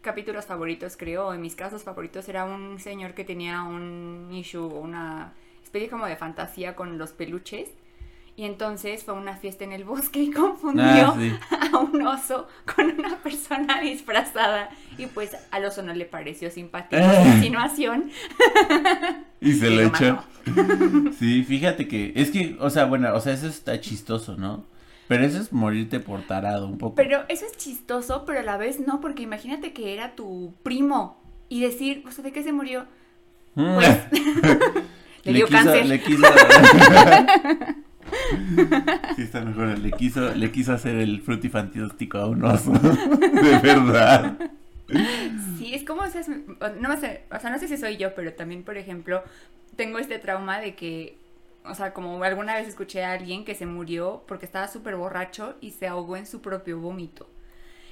[0.06, 5.32] capítulos favoritos, creo, en mis casos favoritos, era un señor que tenía un issue una
[5.62, 7.68] especie como de fantasía con los peluches.
[8.38, 11.32] Y entonces fue a una fiesta en el bosque y confundió Ah, sí.
[11.72, 14.70] a un oso con una persona disfrazada.
[14.96, 18.10] Y pues al oso no le pareció simpático su insinuación.
[19.40, 20.22] Y se Y lo echó.
[21.18, 24.64] Sí, fíjate que, es que, o sea, bueno, o sea, eso está chistoso, ¿no?
[25.08, 26.96] Pero eso es morirte por tarado un poco.
[26.96, 31.20] Pero eso es chistoso, pero a la vez no, porque imagínate que era tu primo
[31.48, 32.86] y decir, o sea, ¿de qué se murió?
[33.54, 33.74] Mm.
[33.74, 33.98] Pues
[35.24, 35.86] le dio quiso- cáncer.
[35.86, 36.26] Le quiso...
[39.16, 39.78] sí, está mejor.
[39.78, 42.72] Le quiso, le quiso hacer el frutifantástico a un oso.
[42.72, 44.36] De verdad.
[45.58, 46.22] Sí, es como, o sea,
[46.80, 49.22] no sé, o sea, no sé si soy yo, pero también, por ejemplo,
[49.74, 51.18] tengo este trauma de que,
[51.68, 55.56] o sea, como alguna vez escuché a alguien que se murió porque estaba súper borracho
[55.60, 57.28] y se ahogó en su propio vómito.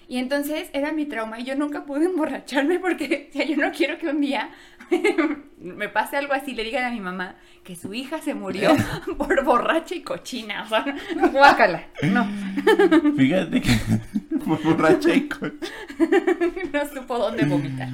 [0.07, 4.09] Y entonces era mi trauma y yo nunca pude emborracharme porque yo no quiero que
[4.09, 4.51] un día
[5.59, 8.71] me pase algo así, le digan a mi mamá que su hija se murió
[9.19, 10.65] por borracha y cochina.
[10.65, 10.85] O sea,
[11.33, 11.87] guácala.
[12.03, 12.27] No,
[13.17, 13.71] Fíjate que
[14.45, 15.73] por borracha y coche.
[16.73, 17.89] no supo dónde vomitar.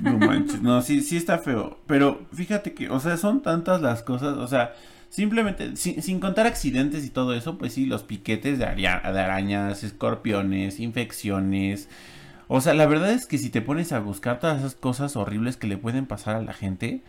[0.00, 1.78] No manches, no, sí, sí está feo.
[1.86, 4.74] Pero fíjate que, o sea, son tantas las cosas, o sea,
[5.14, 9.84] simplemente, sin, sin contar accidentes y todo eso, pues sí, los piquetes de, de arañas,
[9.84, 11.88] escorpiones, infecciones.
[12.48, 15.56] O sea, la verdad es que si te pones a buscar todas esas cosas horribles
[15.56, 17.00] que le pueden pasar a la gente,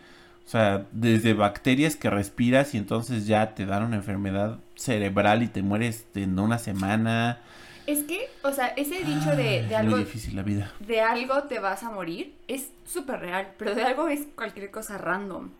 [0.46, 5.48] o sea, desde bacterias que respiras y entonces ya te dan una enfermedad cerebral y
[5.48, 7.40] te mueres en una semana.
[7.88, 10.72] Es que, o sea, ese dicho de, algo Muy difícil la vida.
[10.78, 14.96] de algo te vas a morir es súper real, pero de algo es cualquier cosa
[14.96, 15.50] random.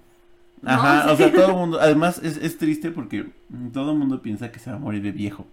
[0.63, 0.71] ¿No?
[0.71, 3.27] Ajá, o sea, todo el mundo, además es, es triste porque
[3.73, 5.47] todo el mundo piensa que se va a morir de viejo.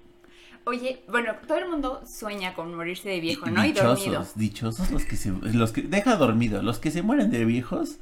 [0.65, 3.65] Oye, bueno, todo el mundo sueña con morirse de viejo, ¿no?
[3.65, 3.95] Y dormido.
[3.95, 7.97] dichosos, dichosos los que se, los que, deja dormido, los que se mueren de viejos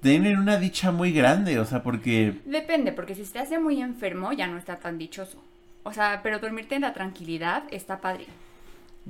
[0.00, 4.32] tienen una dicha muy grande, o sea, porque, Depende, porque si se hace muy enfermo
[4.32, 5.38] ya no está tan dichoso.
[5.84, 8.26] O sea, pero dormirte en la tranquilidad está padre.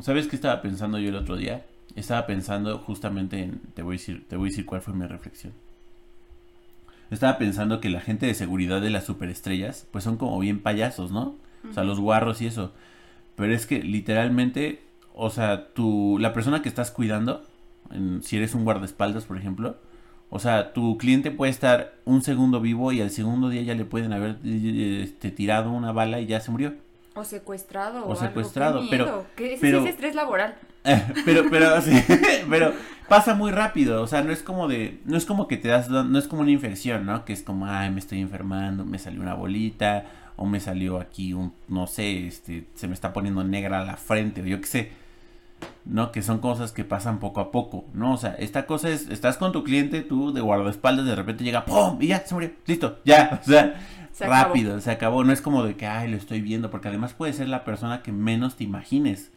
[0.01, 1.65] ¿sabes qué estaba pensando yo el otro día?
[1.97, 5.07] Estaba pensando justamente en, te voy a decir, te voy a decir cuál fue mi
[5.07, 5.53] reflexión.
[7.11, 11.11] Estaba pensando que la gente de seguridad de las superestrellas, pues son como bien payasos,
[11.13, 11.37] ¿no?
[11.71, 12.73] O sea, los guarros y eso.
[13.37, 14.83] Pero es que literalmente,
[15.15, 17.43] o sea, tú, la persona que estás cuidando,
[17.91, 19.77] en- si eres un guardaespaldas, por ejemplo,
[20.31, 23.85] o sea, tu cliente puede estar un segundo vivo y al segundo día ya le
[23.85, 26.75] pueden haber eh, este, tirado una bala y ya se murió.
[27.15, 28.07] O secuestrado.
[28.07, 28.91] O O, secuestrado, algo.
[28.91, 29.27] Qué pero-.
[29.37, 30.57] Que ese pero- sí es estrés laboral.
[31.25, 31.93] pero, pero, sí,
[32.51, 32.73] pero
[33.09, 35.89] pasa muy rápido, o sea, no es como de, no es como que te das,
[35.89, 37.25] no es como una infección, ¿no?
[37.25, 40.05] Que es como, ay, me estoy enfermando, me salió una bolita,
[40.37, 44.43] o me salió aquí un, no sé, este, se me está poniendo negra la frente,
[44.43, 44.93] o yo qué sé,
[45.87, 46.13] ¿no?
[46.13, 48.13] Que son cosas que pasan poco a poco, ¿no?
[48.13, 51.65] O sea, esta cosa es, estás con tu cliente, tú de guardaespaldas, de repente llega,
[51.65, 51.97] ¡pum!
[52.03, 53.75] Y ya, se murió, listo, ya, o sea,
[54.15, 54.45] Se acabó.
[54.45, 57.33] rápido, se acabó, no es como de que, ay, lo estoy viendo, porque además puede
[57.33, 59.33] ser la persona que menos te imagines.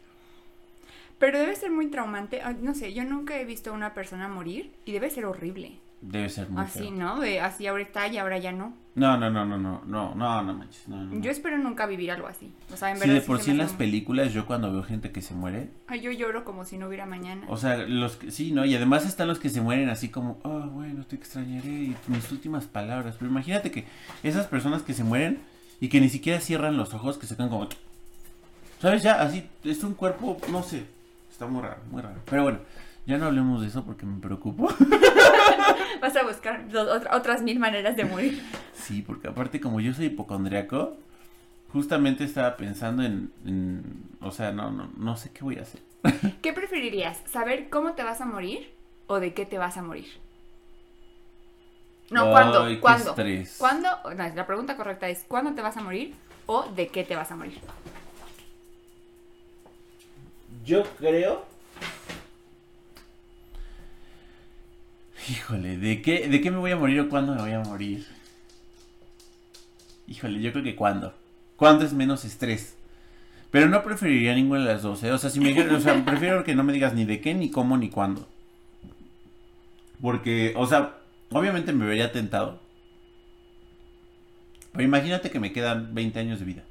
[1.18, 2.40] Pero debe ser muy traumante.
[2.62, 5.72] No sé, yo nunca he visto a una persona morir y debe ser horrible.
[6.00, 6.90] Debe ser muy Así, feo.
[6.92, 7.18] ¿no?
[7.20, 8.72] De así ahora está y ahora ya no.
[8.94, 11.20] No, no, no, no, no, no, no, no manches, no, no, no.
[11.20, 12.52] Yo espero nunca vivir algo así.
[12.72, 13.14] O sea, en Sí, verdad.
[13.14, 16.00] de por se sí en las películas yo cuando veo gente que se muere, Ay,
[16.00, 17.44] yo lloro como si no hubiera mañana.
[17.48, 18.64] o sea, los que, sí, ¿no?
[18.64, 22.30] Y además están los que se mueren así como, oh, bueno, te extrañaré y mis
[22.32, 23.16] últimas palabras.
[23.18, 23.84] Pero imagínate que
[24.22, 25.40] esas personas que se mueren
[25.80, 27.68] y que ni siquiera cierran los ojos, que se quedan como,
[28.80, 29.02] ¿sabes?
[29.02, 30.84] Ya, así, es un cuerpo, no sé,
[31.30, 32.20] está muy raro, muy raro.
[32.28, 32.58] Pero bueno,
[33.08, 34.68] ya no hablemos de eso porque me preocupo.
[36.02, 38.42] Vas a buscar otra- otras mil maneras de morir.
[38.74, 40.94] Sí, porque aparte como yo soy hipocondriaco,
[41.72, 45.80] justamente estaba pensando en, en- o sea, no, no, no sé qué voy a hacer.
[46.42, 47.18] ¿Qué preferirías?
[47.32, 48.70] ¿Saber cómo te vas a morir
[49.06, 50.08] o de qué te vas a morir?
[52.10, 52.66] No, Ay, ¿cuándo?
[52.68, 53.14] qué ¿Cuándo?
[53.58, 53.88] ¿Cuándo?
[54.16, 57.30] No, la pregunta correcta es ¿cuándo te vas a morir o de qué te vas
[57.32, 57.58] a morir?
[60.64, 61.42] Yo creo.
[65.28, 68.06] Híjole, ¿de qué, ¿de qué me voy a morir o cuándo me voy a morir?
[70.06, 71.14] Híjole, yo creo que cuándo.
[71.56, 72.76] ¿Cuándo es menos estrés?
[73.50, 75.12] Pero no preferiría ninguna de las dos, ¿eh?
[75.12, 77.50] O sea, si me o sea, prefiero que no me digas ni de qué, ni
[77.50, 78.26] cómo, ni cuándo.
[80.00, 80.98] Porque, o sea,
[81.30, 82.60] obviamente me vería tentado.
[84.72, 86.62] Pero imagínate que me quedan 20 años de vida.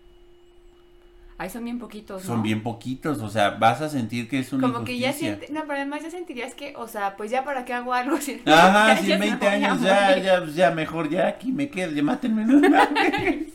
[1.39, 2.33] Ay, son bien poquitos, ¿no?
[2.33, 5.35] Son bien poquitos, o sea, vas a sentir que es una Como que ya injusticia.
[5.35, 8.17] sientes, no, pero además ya sentirías que, o sea, pues ya para qué hago algo
[8.17, 11.91] si Ajá, me 20 voy a años, ya, ya, ya, mejor, ya aquí me quedo,
[11.91, 12.45] ya mátenme.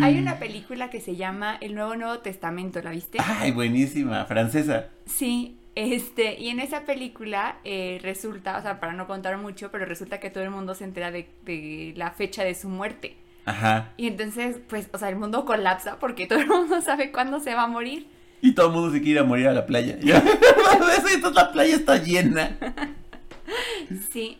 [0.00, 3.18] Hay una película que se llama El Nuevo Nuevo Testamento, ¿la viste?
[3.20, 4.90] Ay, buenísima, francesa.
[5.06, 9.84] Sí, este, y en esa película eh, resulta, o sea, para no contar mucho, pero
[9.84, 13.16] resulta que todo el mundo se entera de, de la fecha de su muerte.
[13.44, 13.92] Ajá.
[13.96, 17.54] Y entonces, pues, o sea, el mundo colapsa porque todo el mundo sabe cuándo se
[17.54, 18.06] va a morir.
[18.40, 19.98] Y todo el mundo se quiere ir a morir a la playa.
[21.34, 22.56] La playa está llena.
[24.10, 24.38] Sí.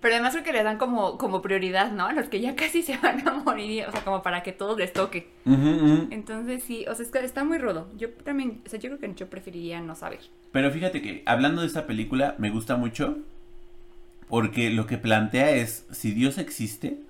[0.00, 2.06] Pero además creo que le dan como, como prioridad, ¿no?
[2.06, 4.78] A los que ya casi se van a morir, o sea, como para que todos
[4.78, 5.28] les toque.
[5.44, 7.88] Entonces sí, o sea, es que está muy rudo.
[7.96, 10.20] Yo también, o sea, yo creo que yo preferiría no saber.
[10.52, 13.18] Pero fíjate que hablando de esta película me gusta mucho
[14.28, 17.00] porque lo que plantea es si Dios existe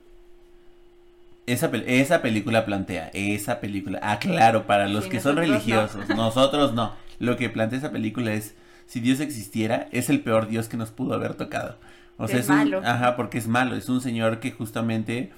[1.52, 5.40] esa, pel- esa película plantea esa película ah claro para los Sí, que son no.
[5.42, 8.54] religiosos nosotros no lo que plantea esa película es
[8.86, 11.76] si Dios existiera es el peor Dios que nos pudo haber tocado
[12.16, 12.82] o sea Es es, un- malo.
[12.84, 15.30] ajá porque es malo es un señor que justamente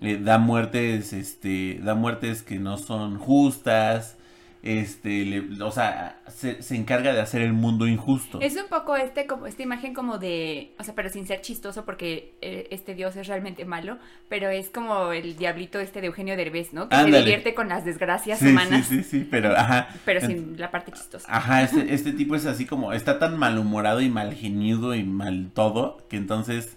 [0.00, 4.16] eh, da muertes este da muertes que no son justas
[4.62, 8.96] este le- o sea se, se encarga de hacer el mundo injusto Es un poco
[8.96, 12.94] este, como, esta imagen como de, o sea, pero sin ser chistoso porque eh, este
[12.94, 16.88] dios es realmente malo, pero es como el diablito este de Eugenio Derbez, ¿no?
[16.88, 17.18] Que Ándale.
[17.18, 20.70] se divierte con las desgracias sí, humanas, sí sí sí pero ajá pero sin la
[20.70, 21.26] parte chistosa.
[21.30, 25.50] Ajá, este, este tipo es así como, está tan malhumorado y mal geniudo y mal
[25.54, 26.76] todo, que entonces,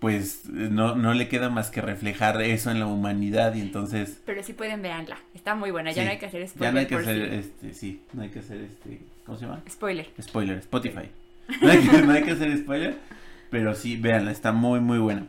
[0.00, 4.20] pues, no, no le queda más que reflejar eso en la humanidad y entonces...
[4.26, 6.72] Pero sí pueden verla, está muy buena, ya sí, no hay que hacer spoiler Ya
[6.72, 9.62] no hay que hacer, si- este, sí, no hay que hacer, este, ¿cómo se llama?
[9.68, 10.08] Spoiler.
[10.20, 11.10] Spoiler, Spotify.
[11.62, 12.96] No hay que, no hay que hacer spoiler,
[13.50, 15.26] pero sí, véanla, está muy, muy buena.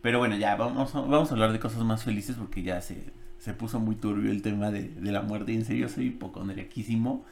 [0.00, 3.02] Pero bueno, ya, vamos, a- vamos a hablar de cosas más felices porque ya se,
[3.40, 5.52] se puso muy turbio el tema de, de la muerte.
[5.52, 7.24] Y en serio, soy hipocondriaquísimo.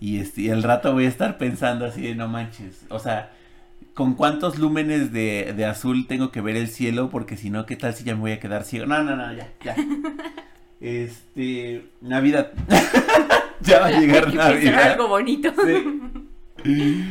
[0.00, 2.84] Y este, y el rato voy a estar pensando así de no manches.
[2.88, 3.30] O sea,
[3.94, 7.10] ¿con cuántos lúmenes de, de azul tengo que ver el cielo?
[7.10, 8.86] Porque si no, ¿qué tal si ya me voy a quedar ciego?
[8.86, 9.76] No, no, no, ya, ya.
[10.80, 12.50] Este, Navidad.
[13.60, 14.90] ya va a llegar Hay que Navidad.
[14.92, 15.52] algo bonito.
[16.64, 17.04] Sí.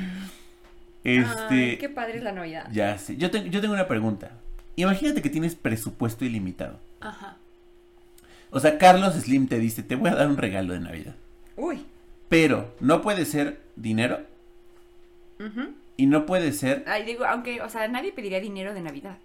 [1.05, 2.67] Este, Ay, qué padre es la Navidad.
[2.71, 3.15] ya sé.
[3.17, 4.31] Yo, tengo yo tengo una pregunta.
[4.75, 6.79] Imagínate que tienes presupuesto ilimitado.
[6.99, 7.37] Ajá.
[8.49, 11.15] O sea, Carlos Slim te dice, te voy a dar un regalo de Navidad.
[11.55, 11.85] Uy.
[12.27, 14.19] Pero no puede ser dinero
[15.39, 15.69] Ujú.
[16.01, 16.83] Y no puede ser...
[16.87, 19.17] Ay, digo, aunque, o sea, nadie pediría dinero de Navidad.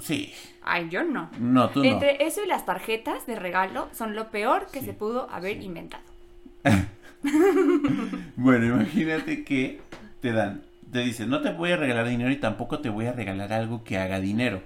[0.00, 0.32] Sí.
[0.62, 1.30] Ay, yo no.
[1.40, 1.84] No, tú no.
[1.84, 5.58] Entre eso y las tarjetas de regalo son lo peor que Sí, se pudo haber
[5.58, 5.64] sí.
[5.64, 6.04] inventado.
[8.36, 9.80] Bueno, imagínate que
[10.20, 10.62] te dan,
[10.92, 13.82] te dicen, no te voy a regalar dinero y tampoco te voy a regalar algo
[13.84, 14.62] que haga dinero.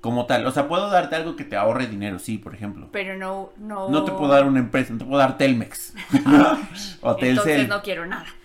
[0.00, 2.88] Como tal, o sea, puedo darte algo que te ahorre dinero, sí, por ejemplo.
[2.92, 3.88] Pero no, no.
[3.88, 5.94] No te puedo dar una empresa, no te puedo dar Telmex.
[7.00, 7.68] o Entonces Telcel.
[7.68, 8.26] no quiero nada.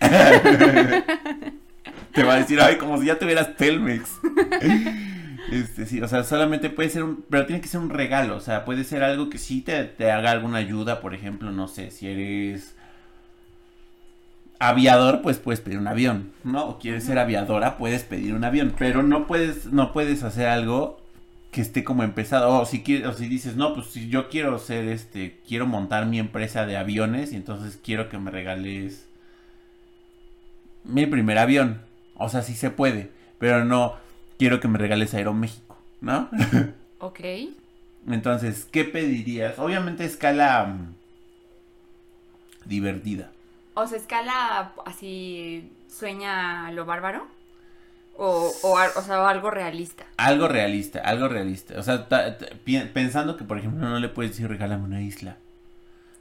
[2.12, 4.20] Te va a decir, ay, como si ya tuvieras Telmex.
[5.52, 8.40] Este, sí, o sea, solamente puede ser un, pero tiene que ser un regalo, o
[8.40, 11.90] sea, puede ser algo que sí te, te haga alguna ayuda, por ejemplo, no sé,
[11.90, 12.74] si eres
[14.58, 16.64] aviador, pues puedes pedir un avión, ¿no?
[16.66, 21.03] O quieres ser aviadora, puedes pedir un avión, pero no puedes, no puedes hacer algo
[21.54, 24.58] que esté como empezado, o si quieres, o si dices, no, pues si yo quiero
[24.58, 29.06] ser, este, quiero montar mi empresa de aviones y entonces quiero que me regales
[30.82, 31.80] mi primer avión,
[32.16, 33.94] o sea, sí se puede, pero no
[34.36, 36.28] quiero que me regales Aeroméxico, ¿no?
[36.98, 37.20] Ok.
[38.08, 39.58] Entonces, ¿qué pedirías?
[39.58, 40.94] Obviamente escala mm,
[42.64, 43.30] divertida.
[43.74, 47.26] O sea, escala así, sueña lo bárbaro.
[48.16, 50.04] O, o, o sea, algo realista.
[50.16, 51.78] Algo realista, algo realista.
[51.78, 55.02] O sea, ta- ta- pi- pensando que, por ejemplo, no le puedes decir regálame una
[55.02, 55.36] isla.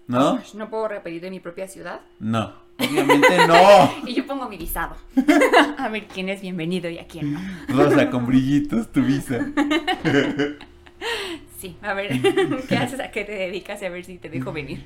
[0.07, 0.41] ¿No?
[0.55, 2.01] No puedo repetir de mi propia ciudad.
[2.19, 2.53] No.
[2.79, 3.93] Obviamente no.
[4.07, 4.95] Y yo pongo mi visado.
[5.77, 7.39] a ver quién es bienvenido y a quién no.
[7.69, 9.39] Rosa con brillitos, tu visa.
[11.59, 12.19] Sí, a ver,
[12.67, 12.99] ¿qué haces?
[12.99, 13.81] ¿A qué te dedicas?
[13.81, 14.85] Y a ver si te dejo venir.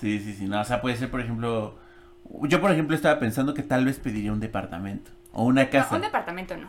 [0.00, 0.44] Sí, sí, sí.
[0.46, 1.78] No, o sea, puede ser, por ejemplo.
[2.42, 5.10] Yo, por ejemplo, estaba pensando que tal vez pediría un departamento.
[5.38, 5.94] O una No, casa.
[5.94, 6.68] un departamento no.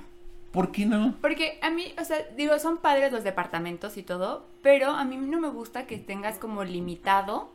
[0.52, 1.16] ¿Por qué no?
[1.22, 5.18] Porque a mí, o sea, digo, son padres los departamentos y todo, pero a mí
[5.18, 7.52] no me gusta que tengas como limitado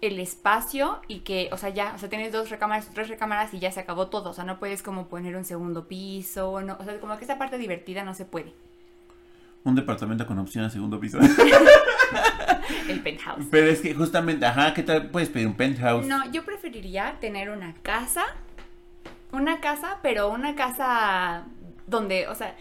[0.00, 3.58] el espacio y que, o sea, ya, o sea, tienes dos recámaras, tres recámaras y
[3.58, 6.84] ya se acabó todo, o sea, no puedes como poner un segundo piso, no, o
[6.84, 8.52] sea, como que esa parte divertida no se puede.
[9.64, 11.18] Un departamento con opción a segundo piso.
[12.88, 13.44] El penthouse.
[13.50, 15.10] Pero es que justamente, ajá, ¿qué tal?
[15.10, 16.06] Puedes pedir un penthouse.
[16.06, 18.24] No, yo preferiría tener una casa,
[19.32, 21.44] una casa, pero una casa
[21.86, 22.54] donde, o sea,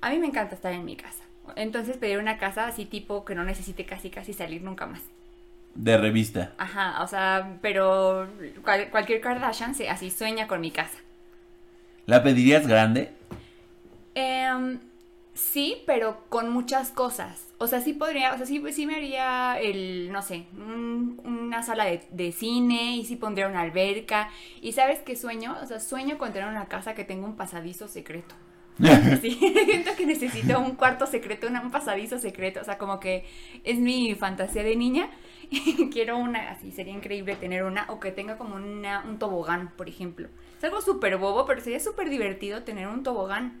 [0.00, 1.22] a mí me encanta estar en mi casa.
[1.56, 5.02] Entonces pedir una casa así tipo que no necesite casi casi salir nunca más.
[5.74, 6.52] De revista.
[6.58, 8.28] Ajá, o sea, pero
[8.62, 10.98] cual- cualquier Kardashian se, así sueña con mi casa.
[12.06, 13.12] ¿La pedirías grande?
[14.14, 14.78] Em,
[15.34, 17.52] sí, pero con muchas cosas.
[17.58, 21.62] O sea, sí podría, o sea, sí, sí me haría el, no sé, un- una
[21.62, 24.30] sala de, de cine y sí pondría una alberca.
[24.60, 25.56] Y sabes qué sueño?
[25.62, 28.34] O sea, sueño con tener una casa que tenga un pasadizo secreto.
[29.22, 32.60] Sí, siento que necesito un cuarto secreto, un pasadizo secreto.
[32.60, 33.24] O sea, como que
[33.64, 35.10] es mi fantasía de niña.
[35.50, 39.70] Y quiero una, así sería increíble tener una, o que tenga como una, un tobogán,
[39.76, 40.28] por ejemplo.
[40.58, 43.60] Es algo súper bobo, pero sería súper divertido tener un tobogán.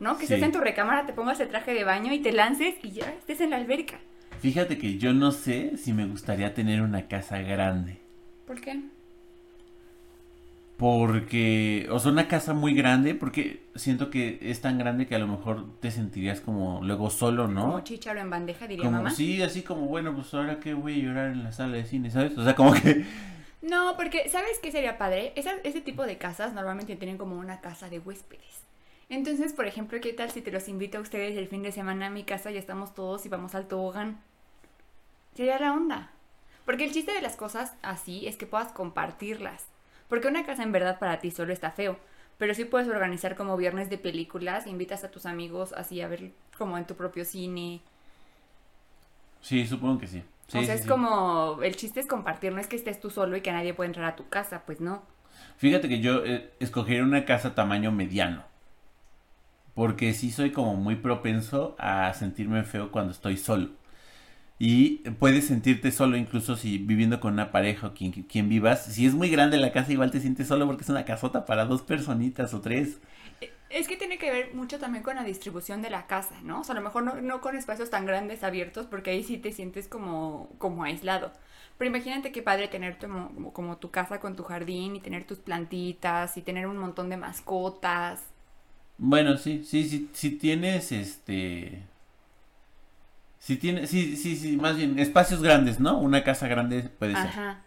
[0.00, 0.18] ¿No?
[0.18, 0.34] Que Sí.
[0.34, 3.10] estés en tu recámara, te pongas el traje de baño y te lances y ya
[3.18, 3.98] estés en la alberca.
[4.40, 7.98] Fíjate que yo no sé si me gustaría tener una casa grande.
[8.46, 8.78] ¿Por qué?
[10.76, 15.18] Porque, o sea, una casa muy grande, porque siento que es tan grande que a
[15.18, 17.62] lo mejor te sentirías como luego solo, ¿no?
[17.62, 19.10] Como chícharo en bandeja, diría Como, mamá.
[19.10, 22.10] sí, así como, bueno, pues ahora que voy a llorar en la sala de cine,
[22.10, 22.36] ¿sabes?
[22.36, 23.06] O sea, como que...
[23.62, 25.32] No, porque ¿sabes qué sería padre?
[25.34, 28.65] Esa- ese tipo de casas normalmente tienen como una casa de huéspedes.
[29.08, 32.06] Entonces, por ejemplo, ¿qué tal si te los invito a ustedes el fin de semana
[32.06, 34.20] a mi casa y estamos todos y vamos al tobogán?
[35.34, 36.10] Sería la onda.
[36.64, 39.66] Porque el chiste de las cosas así es que puedas compartirlas.
[40.08, 41.98] Porque una casa en verdad para ti solo está feo.
[42.38, 46.32] Pero sí puedes organizar como viernes de películas, invitas a tus amigos así a ver
[46.58, 47.80] como en tu propio cine.
[49.40, 50.22] Sí, supongo que sí.
[50.48, 50.88] Sí, o sea, sí, es sí.
[50.88, 53.88] como, el chiste es compartir, no es que estés tú solo y que nadie puede
[53.88, 55.02] entrar a tu casa, pues no.
[55.56, 58.44] Fíjate que yo eh, escogería una casa tamaño mediano.
[59.76, 63.68] Porque sí soy como muy propenso a sentirme feo cuando estoy solo.
[64.58, 68.86] Y puedes sentirte solo incluso si viviendo con una pareja o quien, vivas.
[68.86, 71.66] Si es muy grande la casa igual te sientes solo porque es una casota para
[71.66, 72.98] dos personitas o tres.
[73.68, 76.60] Es que tiene que ver mucho también con la distribución de la casa, ¿no?
[76.60, 79.36] O sea, a lo mejor no, no con espacios tan grandes abiertos, porque ahí sí
[79.36, 81.32] te sientes como, como aislado.
[81.76, 85.38] Pero imagínate qué padre tener como, como tu casa con tu jardín y tener tus
[85.38, 88.22] plantitas y tener un montón de mascotas.
[88.98, 91.82] Bueno, sí, sí, sí, si tienes este...
[93.38, 95.98] Si tienes, sí, sí, sí, más bien espacios grandes, ¿no?
[95.98, 97.26] Una casa grande puede ser.
[97.26, 97.62] Ajá.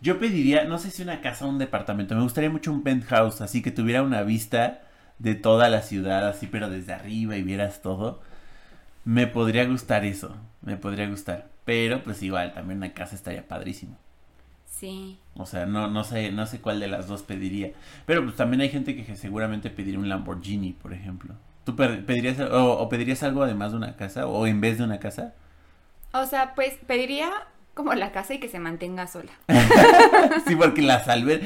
[0.00, 3.42] Yo pediría, no sé si una casa o un departamento, me gustaría mucho un penthouse,
[3.42, 4.80] así que tuviera una vista
[5.18, 8.22] de toda la ciudad, así, pero desde arriba y vieras todo.
[9.04, 11.48] Me podría gustar eso, me podría gustar.
[11.64, 13.98] Pero pues igual, también una casa estaría padrísimo.
[14.80, 15.18] Sí.
[15.34, 17.72] O sea, no, no sé, no sé cuál de las dos pediría.
[18.06, 21.34] Pero pues también hay gente que seguramente pediría un Lamborghini, por ejemplo.
[21.64, 24.84] ¿Tú pe- pedirías o, o pedirías algo además de una casa o en vez de
[24.84, 25.34] una casa?
[26.12, 27.30] O sea, pues pediría
[27.74, 29.32] como la casa y que se mantenga sola.
[30.46, 31.42] sí, porque la salve.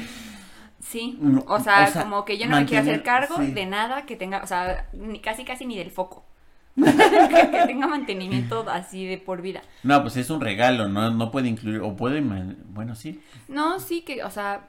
[0.79, 1.17] Sí.
[1.21, 3.51] No, O sea, o sea, como que yo no me quiero hacer cargo sí.
[3.51, 6.25] de nada que tenga, o sea, ni, casi casi ni del foco.
[6.75, 6.83] Que,
[7.51, 9.61] que tenga mantenimiento así de por vida.
[9.83, 13.21] No, pues es un regalo, no, no puede incluir, o puede, bueno, sí.
[13.47, 14.67] No, sí que, o sea,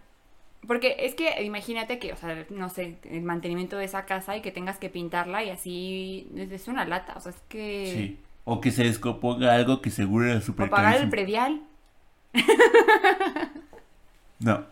[0.66, 4.42] porque es que imagínate que, o sea, no sé, el mantenimiento de esa casa y
[4.42, 7.92] que tengas que pintarla y así es una lata, o sea, es que...
[7.94, 8.20] Sí.
[8.48, 11.62] O que se descomponga algo que seguro era O súper pagar el predial,
[14.38, 14.64] No.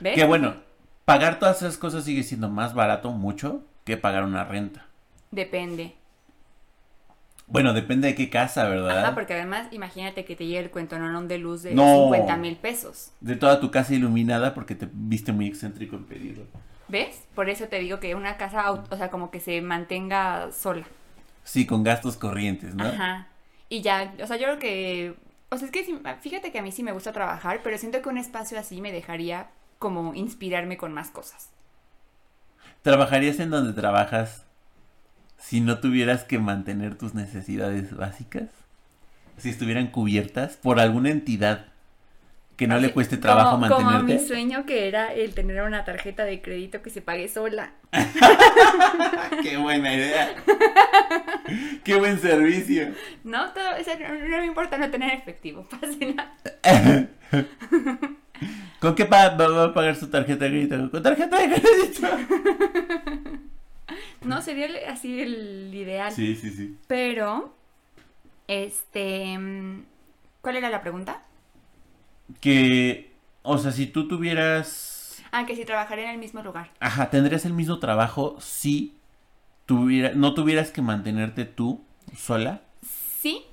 [0.00, 0.14] ¿ves?
[0.14, 0.56] Que bueno,
[1.04, 4.86] pagar todas esas cosas sigue siendo más barato mucho que pagar una renta.
[5.30, 5.94] Depende.
[7.46, 9.00] Bueno, depende de qué casa, ¿verdad?
[9.04, 12.04] Ajá, porque además imagínate que te llegue el cuentonón de luz de No.
[12.04, 13.12] 50 mil pesos.
[13.20, 16.44] De toda tu casa iluminada porque te viste muy excéntrico en pedirlo.
[16.88, 17.24] ¿Ves?
[17.34, 20.84] Por eso te digo que una casa, o sea, como que se mantenga sola.
[21.42, 22.84] Sí, con gastos corrientes, ¿no?
[22.84, 23.28] Ajá.
[23.68, 25.14] Y ya, o sea, yo creo que,
[25.50, 25.84] o sea, es que
[26.20, 28.92] fíjate que a mí sí me gusta trabajar, pero siento que un espacio así me
[28.92, 31.50] dejaría como inspirarme con más cosas.
[32.82, 34.43] ¿Trabajarías en donde trabajas
[35.44, 38.48] si no tuvieras que mantener tus necesidades básicas?
[39.36, 41.66] Si estuvieran cubiertas por alguna entidad
[42.56, 44.28] que no le cueste trabajo como, Como mi mantenerte.
[44.28, 47.72] sueño que era el tener una tarjeta de crédito que se pague sola.
[49.42, 50.34] ¡Qué buena idea!
[51.82, 52.94] ¡Qué buen servicio!
[53.24, 57.08] No, todo, o sea, no, no me importa no tener efectivo, pase nada.
[58.78, 60.90] ¿Con qué va a pagar su tarjeta de crédito?
[60.90, 62.08] ¿Con tarjeta de crédito?
[64.24, 66.12] No, sería así el ideal.
[66.12, 66.78] Sí, sí, sí.
[66.86, 67.54] Pero,
[68.48, 69.38] este,
[70.40, 71.22] ¿cuál era la pregunta?
[72.40, 75.22] Que, o sea, si tú tuvieras...
[75.32, 76.70] Ah, que si trabajaría en el mismo lugar.
[76.80, 78.96] Ajá, ¿tendrías el mismo trabajo si
[79.66, 81.84] tuviera, no tuvieras que mantenerte tú
[82.16, 82.62] sola?
[82.82, 83.44] Sí.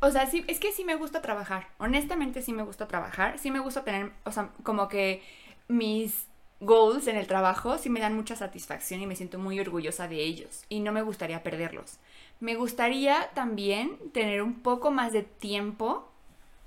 [0.00, 1.68] O sea, sí, es que sí me gusta trabajar.
[1.78, 3.38] Honestamente sí me gusta trabajar.
[3.38, 5.22] Sí me gusta tener, o sea, como que
[5.68, 6.26] mis
[6.60, 10.22] goals en el trabajo sí me dan mucha satisfacción y me siento muy orgullosa de
[10.22, 10.64] ellos.
[10.68, 11.98] Y no me gustaría perderlos.
[12.40, 16.08] Me gustaría también tener un poco más de tiempo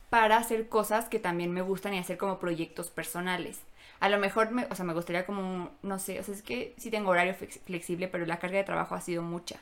[0.10, 3.60] para hacer cosas que también me gustan y hacer como proyectos personales.
[4.00, 6.74] A lo mejor, me, o sea, me gustaría como, no sé, o sea, es que
[6.78, 9.58] sí tengo horario flex- flexible, pero la carga de trabajo ha sido mucha.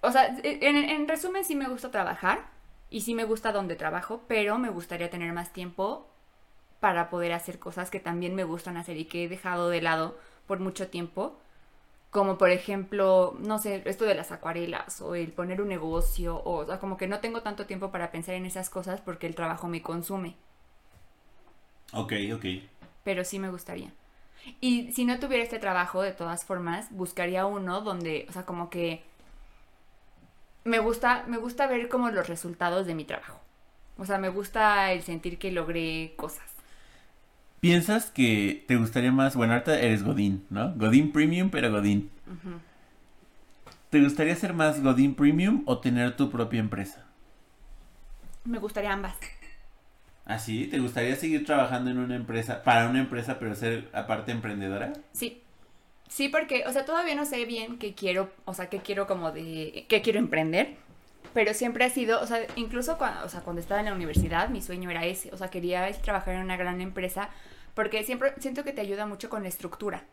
[0.00, 2.46] O sea, en, en resumen sí me gusta trabajar
[2.90, 6.06] y sí me gusta donde trabajo, pero me gustaría tener más tiempo
[6.84, 10.18] para poder hacer cosas que también me gustan hacer y que he dejado de lado
[10.48, 11.22] por mucho tiempo,
[12.10, 16.58] como por ejemplo, no sé, esto de las acuarelas o el poner un negocio, o,
[16.62, 19.34] o sea, como que no tengo tanto tiempo para pensar en esas cosas porque el
[19.36, 20.36] trabajo me consume,
[21.92, 22.44] Ok, ok.
[23.04, 23.92] pero sí me gustaría.
[24.60, 28.70] Y si no tuviera este trabajo, de todas formas, buscaría uno donde, o sea, como
[28.70, 29.04] que
[30.64, 33.40] me gusta, me gusta ver como los resultados de mi trabajo.
[33.98, 36.53] O sea, me gusta el sentir que logré cosas.
[37.64, 39.36] ¿Piensas que te gustaría más?
[39.36, 40.74] Bueno, ahorita eres Godín, ¿no?
[40.74, 42.10] Godín Premium, pero Godín.
[43.88, 47.06] ¿Te gustaría ser más Godín Premium o tener tu propia empresa?
[48.44, 49.16] Me gustaría ambas.
[50.26, 50.66] ¿Así?
[50.66, 54.92] ¿Te gustaría seguir trabajando en una empresa, para una empresa, pero ser aparte emprendedora?
[55.12, 55.40] Sí.
[56.06, 59.32] Sí, porque, o sea, todavía no sé bien qué quiero, o sea, qué quiero como
[59.32, 60.76] de, qué quiero emprender,
[61.34, 64.48] pero siempre ha sido, o sea, incluso cuando, o sea, cuando estaba en la universidad,
[64.48, 67.28] mi sueño era ese, o sea, quería trabajar en una gran empresa,
[67.74, 70.04] porque siempre siento que te ayuda mucho con la estructura,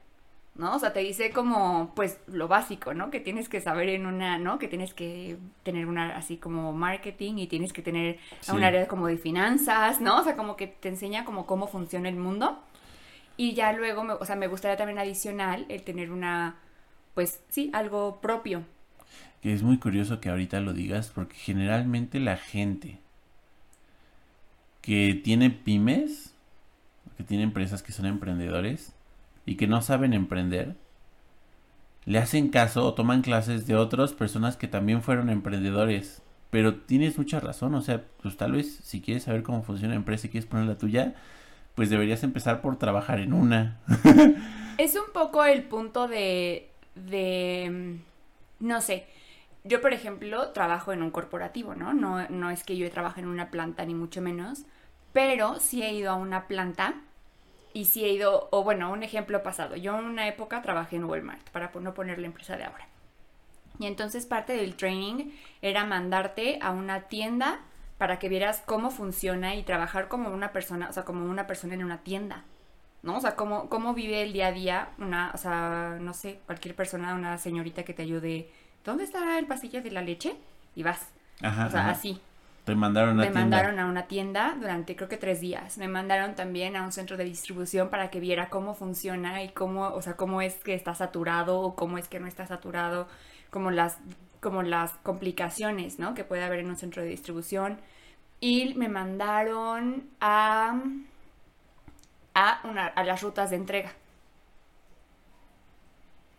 [0.55, 0.75] ¿no?
[0.75, 3.11] O sea, te dice como, pues, lo básico, ¿no?
[3.11, 4.57] Que tienes que saber en una, ¿no?
[4.59, 8.51] Que tienes que tener una, así como marketing y tienes que tener Sí.
[8.51, 10.19] un área como de finanzas, ¿no?
[10.19, 12.59] O sea, como que te enseña como cómo funciona el mundo.
[13.37, 16.57] Y ya luego, me, o sea, me gustaría también adicional el tener una,
[17.13, 18.63] pues sí, algo propio.
[19.41, 22.99] Que es muy curioso que ahorita lo digas porque generalmente la gente
[24.81, 26.33] que tiene pymes,
[27.17, 28.93] que tiene empresas que son emprendedores
[29.45, 30.75] y que no saben emprender,
[32.05, 36.21] le hacen caso o toman clases de otras personas que también fueron emprendedores.
[36.49, 39.99] Pero tienes mucha razón, o sea, pues tal vez si quieres saber cómo funciona una
[39.99, 41.15] empresa y quieres poner la tuya,
[41.75, 43.79] pues deberías empezar por trabajar en una.
[44.77, 47.99] Es un poco el punto de, de,
[48.59, 49.05] mm, no sé,
[49.63, 51.93] yo por ejemplo trabajo en un corporativo, ¿no?
[51.93, 54.65] No, no es que yo trabaje en una planta ni mucho menos,
[55.13, 56.95] pero sí he ido a una planta
[57.73, 61.05] y sí he ido, o bueno, un ejemplo pasado, yo en una época trabajé en
[61.05, 62.87] Walmart, para no poner la empresa de ahora.
[63.79, 65.31] Y entonces parte del training
[65.61, 67.61] era mandarte a una tienda
[67.97, 71.75] para que vieras cómo funciona y trabajar como una persona, o sea, como una persona
[71.75, 72.43] en una tienda.
[73.03, 73.17] ¿no?
[73.17, 76.75] O sea, cómo, cómo vive el día a día una, o sea, no sé, cualquier
[76.75, 78.51] persona, una señorita que te ayude.
[78.83, 80.35] ¿Dónde está el pasillo de la leche?
[80.75, 81.07] Y vas.
[81.41, 81.67] Ajá.
[81.67, 81.91] o sea, ajá.
[81.91, 82.21] así.
[82.63, 83.39] Te mandaron a Me tienda.
[83.41, 85.77] mandaron a una tienda durante creo que tres días.
[85.77, 89.87] Me mandaron también a un centro de distribución para que viera cómo funciona y cómo,
[89.89, 93.07] o sea, cómo es que está saturado o cómo es que no está saturado,
[93.49, 93.97] como las,
[94.41, 96.13] como las complicaciones, ¿no?
[96.13, 97.79] Que puede haber en un centro de distribución.
[98.39, 100.79] Y me mandaron a,
[102.33, 103.91] a, una, a las rutas de entrega.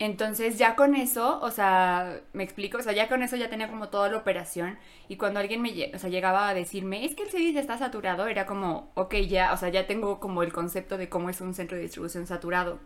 [0.03, 3.69] Entonces ya con eso, o sea, me explico, o sea, ya con eso ya tenía
[3.69, 4.77] como toda la operación
[5.07, 8.91] y cuando alguien me llegaba a decirme, es que el servicio está saturado, era como,
[8.95, 11.85] ok, ya, o sea, ya tengo como el concepto de cómo es un centro de
[11.85, 12.81] distribución saturado.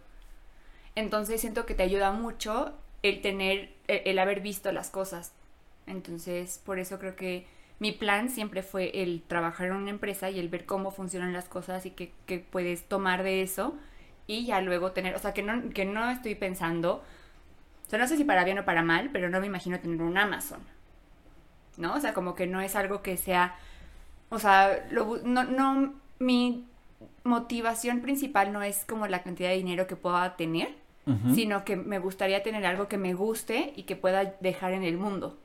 [0.94, 5.32] Entonces siento que te ayuda mucho el tener, el, el haber visto las cosas.
[5.86, 7.46] Entonces, por eso creo que
[7.78, 11.48] mi plan siempre fue el trabajar en una empresa y el ver cómo funcionan las
[11.48, 12.12] cosas y que
[12.50, 13.74] puedes tomar de eso
[14.26, 17.02] y ya luego tener, o sea, que no, que no estoy pensando,
[17.86, 20.02] o sea, no sé si para bien o para mal, pero no me imagino tener
[20.02, 20.60] un Amazon,
[21.76, 21.94] ¿no?
[21.94, 23.54] O sea, como que no es algo que sea,
[24.28, 26.66] o sea, lo no, no, mi
[27.24, 30.74] motivación principal no es como la cantidad de dinero que pueda tener,
[31.34, 34.98] sino que me gustaría tener algo que me guste y que pueda dejar en el
[34.98, 35.38] mundo.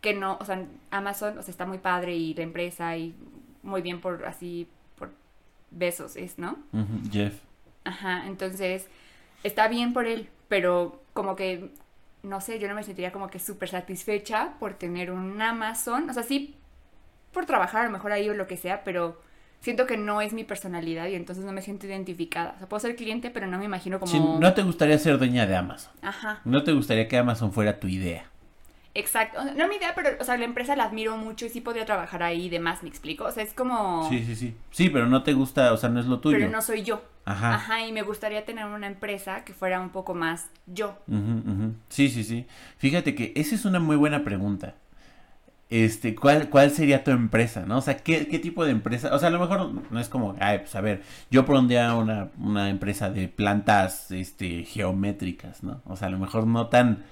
[0.00, 3.14] Que no, o sea, Amazon, o sea, está muy padre y la empresa y
[3.62, 4.66] muy bien por así,
[4.96, 5.10] por
[5.70, 6.56] besos es, ¿no?
[7.12, 7.34] Jeff.
[7.84, 8.88] Ajá, entonces
[9.42, 11.70] está bien por él, pero como que,
[12.22, 16.12] no sé, yo no me sentiría como que súper satisfecha por tener un Amazon, o
[16.12, 16.56] sea, sí
[17.34, 19.20] por trabajar a lo mejor ahí o lo que sea, pero
[19.60, 22.52] siento que no es mi personalidad y entonces no me siento identificada.
[22.54, 24.12] O sea, puedo ser cliente, pero no me imagino como...
[24.12, 25.92] Sí, no te gustaría ser dueña de Amazon.
[26.00, 28.30] Ajá, No te gustaría que Amazon fuera tu idea.
[28.94, 29.44] Exacto.
[29.56, 32.22] No mi idea, pero, o sea, la empresa la admiro mucho y sí podría trabajar
[32.22, 33.24] ahí y demás, ¿me explico?
[33.24, 34.08] O sea, es como...
[34.08, 34.56] Sí, sí, sí.
[34.70, 36.38] Sí, pero no te gusta, o sea, no es lo tuyo.
[36.38, 37.02] Pero no soy yo.
[37.24, 37.54] Ajá.
[37.54, 40.98] Ajá, y me gustaría tener una empresa que fuera un poco más yo.
[41.08, 41.74] Ujú, ujú.
[41.88, 42.46] Sí, sí, sí.
[42.76, 44.74] Fíjate que esa es una muy buena pregunta.
[45.70, 47.78] Este, ¿cuál, cuál sería tu empresa, no?
[47.78, 49.14] O sea, ¿qué, qué tipo de empresa?
[49.14, 52.28] O sea, a lo mejor no es como, ay, pues a ver, yo pondría una,
[52.38, 55.80] una empresa de plantas, este, geométricas, ¿no?
[55.86, 57.04] O sea, a lo mejor no tan,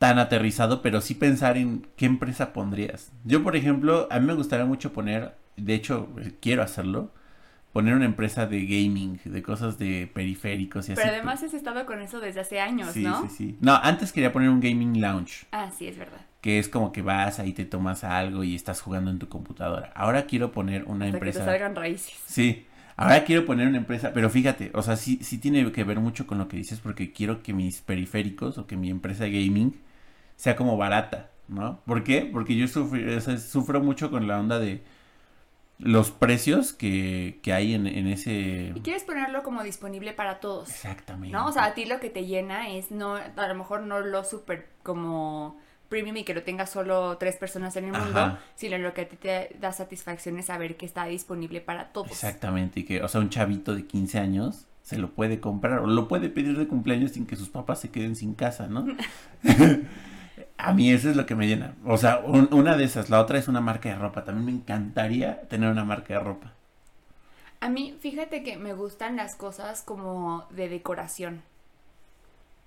[0.00, 3.12] tan aterrizado, pero sí pensar en qué empresa pondrías.
[3.24, 7.12] Yo, por ejemplo, a mí me gustaría mucho poner, de hecho, eh, quiero hacerlo,
[7.72, 11.00] poner una empresa de gaming, de cosas de periféricos y así.
[11.02, 13.28] Pero además has estado con eso desde hace años, Sí, ¿no?
[13.28, 13.58] sí, sí.
[13.60, 16.22] No, antes quería poner un gaming lounge, Ah, sí, es verdad.
[16.40, 19.92] que es como que vas ahí te tomas algo y estás jugando en tu computadora.
[19.94, 21.44] Ahora quiero poner una Hasta que te empresa.
[21.44, 22.18] salgan raíces.
[22.26, 22.66] Sí.
[22.96, 26.26] Ahora quiero poner una empresa, pero fíjate, o sea, sí, sí tiene que ver mucho
[26.26, 29.74] con lo que dices porque quiero que mis periféricos o que mi empresa gaming
[30.40, 31.82] sea como barata, ¿no?
[31.84, 32.22] ¿Por qué?
[32.22, 34.82] Porque yo sufro, o sea, sufro mucho con la onda de
[35.78, 38.72] los precios que, que hay en, en ese...
[38.74, 40.70] Y quieres ponerlo como disponible para todos.
[40.70, 41.36] Exactamente.
[41.36, 41.46] ¿No?
[41.46, 44.24] O sea, a ti lo que te llena es no, a lo mejor no lo
[44.24, 45.58] súper como
[45.90, 49.08] premium y que lo tenga solo tres personas en el mundo, sino lo que a
[49.08, 52.12] ti te da satisfacción es saber que está disponible para todos.
[52.12, 55.86] Exactamente, y que, o sea, un chavito de 15 años se lo puede comprar o
[55.86, 58.86] lo puede pedir de cumpleaños sin que sus papás se queden sin casa, ¿no?
[60.58, 61.74] A mí eso es lo que me llena.
[61.86, 64.24] O sea, un- una de esas, la otra es una marca de ropa.
[64.24, 66.52] También me encantaría tener una marca de ropa.
[67.60, 71.42] A mí, fíjate que me gustan las cosas como de decoración.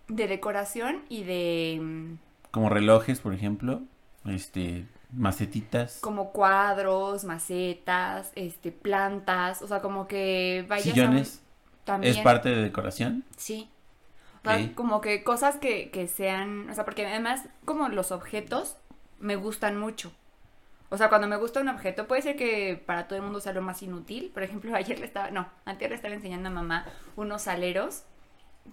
[0.08, 2.14] De decoración y de mm,
[2.52, 3.82] Como relojes, por ejemplo,
[4.26, 11.42] este, macetitas, como cuadros, macetas, este, plantas, o sea, como que vayas a sillones.
[11.86, 12.16] también.
[12.16, 13.24] ¿Es parte de decoración?
[13.38, 13.70] Sí.
[14.76, 18.76] Como que cosas que, que sean, o sea, porque además como los objetos
[19.20, 20.12] me gustan mucho.
[20.90, 23.54] O sea, cuando me gusta un objeto, puede ser que para todo el mundo sea
[23.54, 24.30] lo más inútil.
[24.32, 26.86] Por ejemplo, ayer le estaba, no, antes le estaba enseñando a mamá
[27.16, 28.04] unos aleros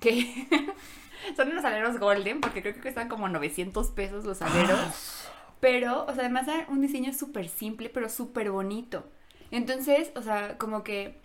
[0.01, 0.47] que
[1.37, 5.29] son unos aleros golden, porque creo que cuestan como 900 pesos los aleros.
[5.61, 9.05] Pero, o sea, además era un diseño súper simple, pero súper bonito.
[9.51, 11.16] Entonces, o sea, como que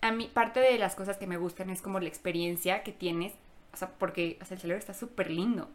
[0.00, 3.32] a mí parte de las cosas que me gustan es como la experiencia que tienes,
[3.76, 5.68] o sea, porque o sea, el salero está súper lindo.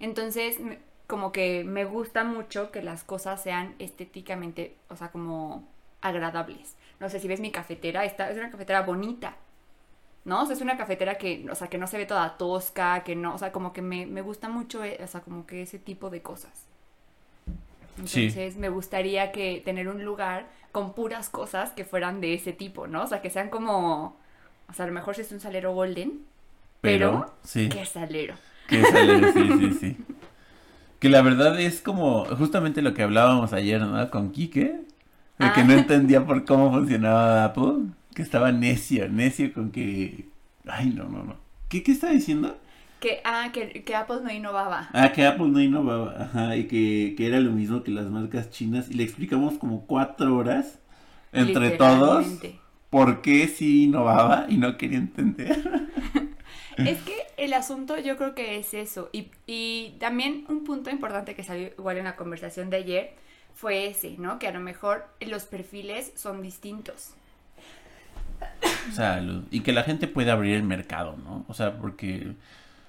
[0.00, 0.56] Entonces,
[1.06, 5.68] como que me gusta mucho que las cosas sean estéticamente, o sea, como
[6.00, 6.74] agradables.
[7.00, 9.36] No sé si ves mi cafetera, esta es una cafetera bonita.
[10.24, 10.42] ¿No?
[10.42, 13.14] O sea, es una cafetera que, o sea, que no se ve toda tosca, que
[13.14, 15.78] no, o sea, como que me, me gusta mucho, eh, o sea, como que ese
[15.78, 16.66] tipo de cosas.
[18.06, 18.22] Sí.
[18.22, 22.86] Entonces, me gustaría que tener un lugar con puras cosas que fueran de ese tipo,
[22.86, 23.02] ¿no?
[23.02, 24.16] O sea, que sean como,
[24.66, 26.24] o sea, a lo mejor si es un salero golden,
[26.84, 27.68] Pero, sí.
[27.68, 28.34] ¿qué salero?
[28.68, 29.96] Que sale, sí, sí, sí.
[30.98, 34.10] Que la verdad es como justamente lo que hablábamos ayer, ¿no?
[34.10, 34.80] Con Quique.
[35.38, 35.64] De que Ah.
[35.64, 37.86] no entendía por cómo funcionaba Apple.
[38.14, 40.28] Que estaba necio, necio con que...
[40.66, 41.36] Ay, no, no, no.
[41.68, 42.56] ¿Qué, qué estaba diciendo?
[43.00, 44.88] Que, ah, que, que Apple no innovaba.
[44.94, 46.14] Ah, que Apple no innovaba.
[46.22, 48.88] Ajá, y que, que era lo mismo que las marcas chinas.
[48.90, 50.78] Y le explicamos como cuatro horas
[51.32, 52.26] entre todos
[52.88, 55.60] por qué sí innovaba y no quería entender.
[56.78, 59.10] Es que el asunto yo creo que es eso.
[59.12, 63.14] Y, y también un punto importante que salió igual en la conversación de ayer
[63.54, 64.38] fue ese, ¿no?
[64.38, 67.14] Que a lo mejor los perfiles son distintos.
[68.92, 69.44] Salud.
[69.50, 71.44] Y que la gente puede abrir el mercado, ¿no?
[71.48, 72.32] O sea, porque,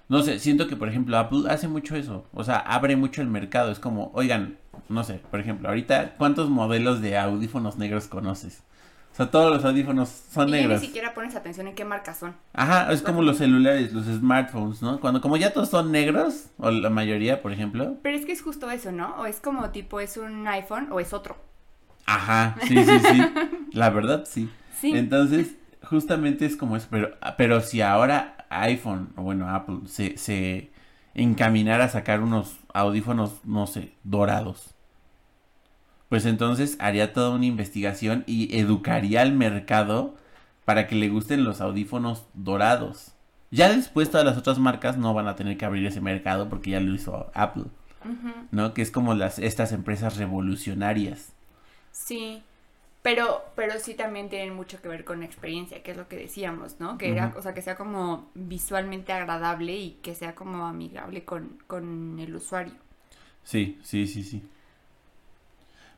[0.09, 2.25] no sé, siento que, por ejemplo, Apple hace mucho eso.
[2.33, 3.71] O sea, abre mucho el mercado.
[3.71, 4.57] Es como, oigan,
[4.89, 8.63] no sé, por ejemplo, ahorita, ¿cuántos modelos de audífonos negros conoces?
[9.15, 10.81] O sea, todos los audífonos son y negros.
[10.81, 12.35] ni siquiera pones atención en qué marcas son.
[12.51, 14.99] Ajá, es como los celulares, los smartphones, ¿no?
[14.99, 17.95] Cuando como ya todos son negros, o la mayoría, por ejemplo.
[18.01, 19.15] Pero es que es justo eso, ¿no?
[19.15, 21.37] O es como tipo, es un iPhone o es otro.
[22.05, 23.25] Ajá, sí, sí, sí.
[23.71, 24.49] La verdad, sí.
[24.81, 24.91] Sí.
[24.93, 30.71] Entonces, justamente es como eso, pero, pero si ahora iPhone, o bueno, Apple, se, se
[31.13, 34.74] encaminara a sacar unos audífonos, no sé, dorados,
[36.09, 40.15] pues entonces haría toda una investigación y educaría al mercado
[40.65, 43.13] para que le gusten los audífonos dorados.
[43.51, 46.71] Ya después todas las otras marcas no van a tener que abrir ese mercado porque
[46.71, 47.65] ya lo hizo Apple.
[48.51, 48.73] ¿no?
[48.73, 51.33] Que es como las estas empresas revolucionarias.
[51.91, 52.43] Sí,
[53.01, 56.79] pero, pero sí también tienen mucho que ver con experiencia, que es lo que decíamos,
[56.79, 56.97] ¿no?
[56.97, 61.57] Que era, o sea, que sea como visualmente agradable y que sea como amigable con,
[61.67, 62.73] con el usuario.
[63.43, 64.43] Sí, sí, sí, sí.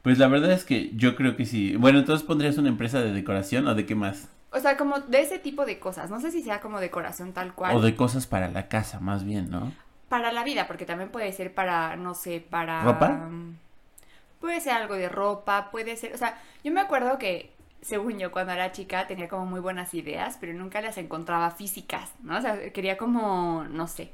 [0.07, 1.75] Pues la verdad es que yo creo que sí.
[1.75, 4.29] Bueno, entonces pondrías una empresa de decoración o de qué más?
[4.53, 6.09] O sea, como de ese tipo de cosas.
[6.09, 7.75] No sé si sea como decoración tal cual.
[7.75, 9.73] O de cosas para la casa, más bien, ¿no?
[10.07, 12.83] Para la vida, porque también puede ser para, no sé, para...
[12.83, 13.27] ¿Ropa?
[14.39, 16.13] Puede ser algo de ropa, puede ser...
[16.13, 17.51] O sea, yo me acuerdo que,
[17.81, 22.13] según yo, cuando era chica tenía como muy buenas ideas, pero nunca las encontraba físicas,
[22.23, 22.37] ¿no?
[22.37, 24.09] O sea, quería como, no sé,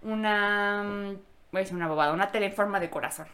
[0.00, 0.84] una...
[0.84, 1.16] mm,
[1.50, 3.26] Voy a decir una bobada, una tele en forma de corazón.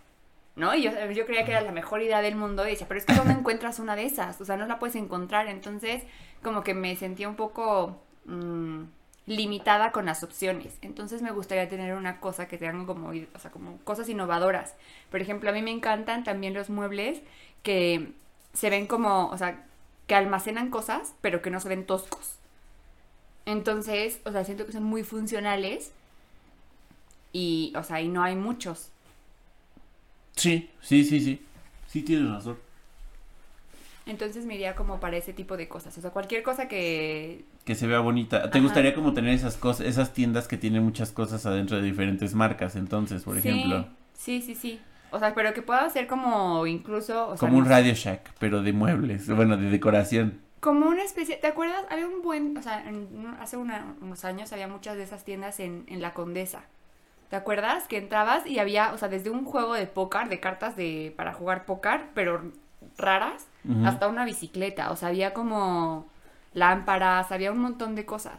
[0.57, 0.75] ¿No?
[0.75, 3.07] Y yo, yo creía que era la mejor idea del mundo y decía, pero es
[3.07, 4.41] que ¿dónde encuentras una de esas?
[4.41, 5.47] O sea, no la puedes encontrar.
[5.47, 6.03] Entonces,
[6.43, 8.83] como que me sentía un poco mm,
[9.27, 10.77] limitada con las opciones.
[10.83, 14.75] Entonces me gustaría tener una cosa que tengan como, o sea, como cosas innovadoras.
[15.11, 17.23] Por ejemplo, a mí me encantan también los muebles
[17.63, 18.13] que
[18.53, 19.65] se ven como, o sea,
[20.07, 22.35] que almacenan cosas, pero que no se ven toscos.
[23.47, 25.93] Entonces, o sea, siento que son muy funcionales
[27.33, 28.91] y, o sea, y no hay muchos.
[30.41, 31.43] Sí, sí, sí, sí.
[31.87, 32.57] Sí tienes razón.
[34.07, 35.97] Entonces me iría como para ese tipo de cosas.
[35.97, 37.45] O sea, cualquier cosa que...
[37.65, 38.43] Que se vea bonita.
[38.51, 38.61] ¿Te Ajá.
[38.61, 42.75] gustaría como tener esas cosas, esas tiendas que tienen muchas cosas adentro de diferentes marcas,
[42.77, 43.87] entonces, por Sí, ejemplo?
[44.15, 44.81] Sí, sí, sí.
[45.13, 47.29] O sea, pero que pueda ser como incluso...
[47.29, 50.41] O sea, Como un no Radio Shack, pero de muebles, bueno, de decoración.
[50.61, 51.37] Como una especie...
[51.37, 51.85] ¿Te acuerdas?
[51.91, 52.57] Había un buen...
[52.57, 53.09] O sea, en-
[53.41, 56.63] hace una- unos años había muchas de esas tiendas en, en La Condesa.
[57.31, 57.87] ¿Te acuerdas?
[57.87, 61.33] Que entrabas y había, o sea, desde un juego de póker, de cartas de para
[61.33, 62.43] jugar póker, pero
[62.99, 63.47] raras,
[63.85, 64.91] hasta una bicicleta.
[64.91, 66.09] O sea, había como
[66.55, 68.35] lámparas, había un montón de cosas.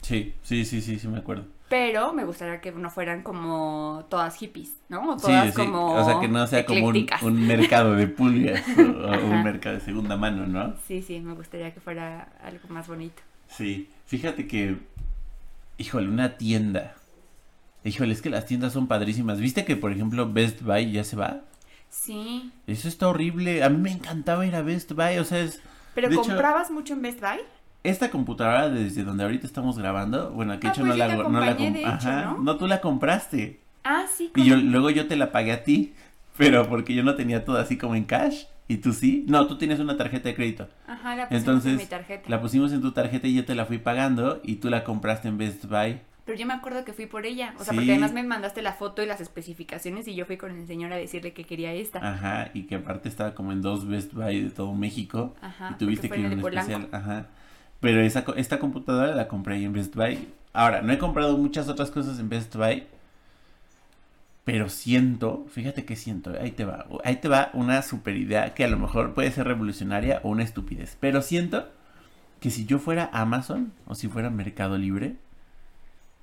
[0.00, 1.46] Sí, sí, sí, sí, sí me acuerdo.
[1.68, 5.14] Pero me gustaría que no fueran como todas hippies, ¿no?
[5.14, 8.62] O Sí, todas sí, como o sea, que no sea como un, mercado de pulgas
[8.78, 10.74] o, o un mercado de segunda mano, ¿no?
[10.86, 13.20] Sí, sí, me gustaría que fuera algo más bonito.
[13.48, 14.76] Sí, fíjate que,
[15.78, 16.94] híjole, una tienda.
[17.86, 19.38] Híjole, es que las tiendas son padrísimas.
[19.40, 21.42] ¿Viste que, por ejemplo, Best Buy ya se va?
[21.88, 22.50] Sí.
[22.66, 23.62] Eso está horrible.
[23.62, 25.18] A mí me encantaba ir a Best Buy.
[25.18, 25.60] O sea, es
[25.94, 27.38] ¿Pero De hecho- comprabas mucho en Best Buy?
[27.84, 30.30] esta computadora desde donde ahorita estamos grabando.
[30.32, 32.56] Bueno, que Ah, hecho pues no yo la, no la hecho, ¿no?
[32.56, 33.60] tú la compraste.
[33.84, 34.32] Ah, sí.
[34.34, 35.94] Y yo, luego yo te la pagué a ti.
[36.36, 38.44] Pero porque yo no tenía todo así como en cash.
[38.68, 39.24] Y tú sí.
[39.28, 40.68] No, tú tienes una tarjeta de crédito.
[40.88, 42.28] Ajá, la pusimos Entonces, en mi tarjeta.
[42.28, 44.40] La pusimos en tu tarjeta y yo te la fui pagando.
[44.42, 46.00] Y tú la compraste en Best Buy.
[46.26, 47.54] Pero yo me acuerdo que fui por ella.
[47.58, 47.76] O sea, Sí.
[47.76, 50.92] porque además me mandaste la foto y las especificaciones y yo fui con el señor
[50.92, 52.00] a decirle que quería esta.
[52.00, 55.34] Ajá, y que aparte estaba como en dos Best Buy de todo México.
[55.40, 56.88] Ajá, y tuviste que ir a un especial.
[56.92, 57.26] Ajá.
[57.80, 60.28] Pero esa, esta computadora la compré ahí en Best Buy.
[60.52, 62.84] Ahora, no he comprado muchas otras cosas en Best Buy.
[64.44, 66.86] Pero siento, fíjate que siento, ahí te va.
[67.04, 70.44] Ahí te va una super idea que a lo mejor puede ser revolucionaria o una
[70.44, 70.96] estupidez.
[71.00, 71.68] Pero siento
[72.40, 75.16] que si yo fuera Amazon o si fuera Mercado Libre,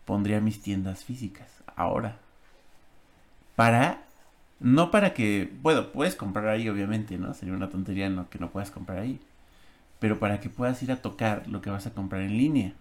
[0.06, 2.18] pondría mis tiendas físicas ahora.
[3.56, 4.04] Para
[4.60, 7.34] no para que, bueno, puedes comprar ahí obviamente, ¿no?
[7.34, 9.20] Sería una tontería que no puedas comprar ahí.
[9.99, 12.74] Pero para que puedas ir a tocar lo que vas a comprar en línea.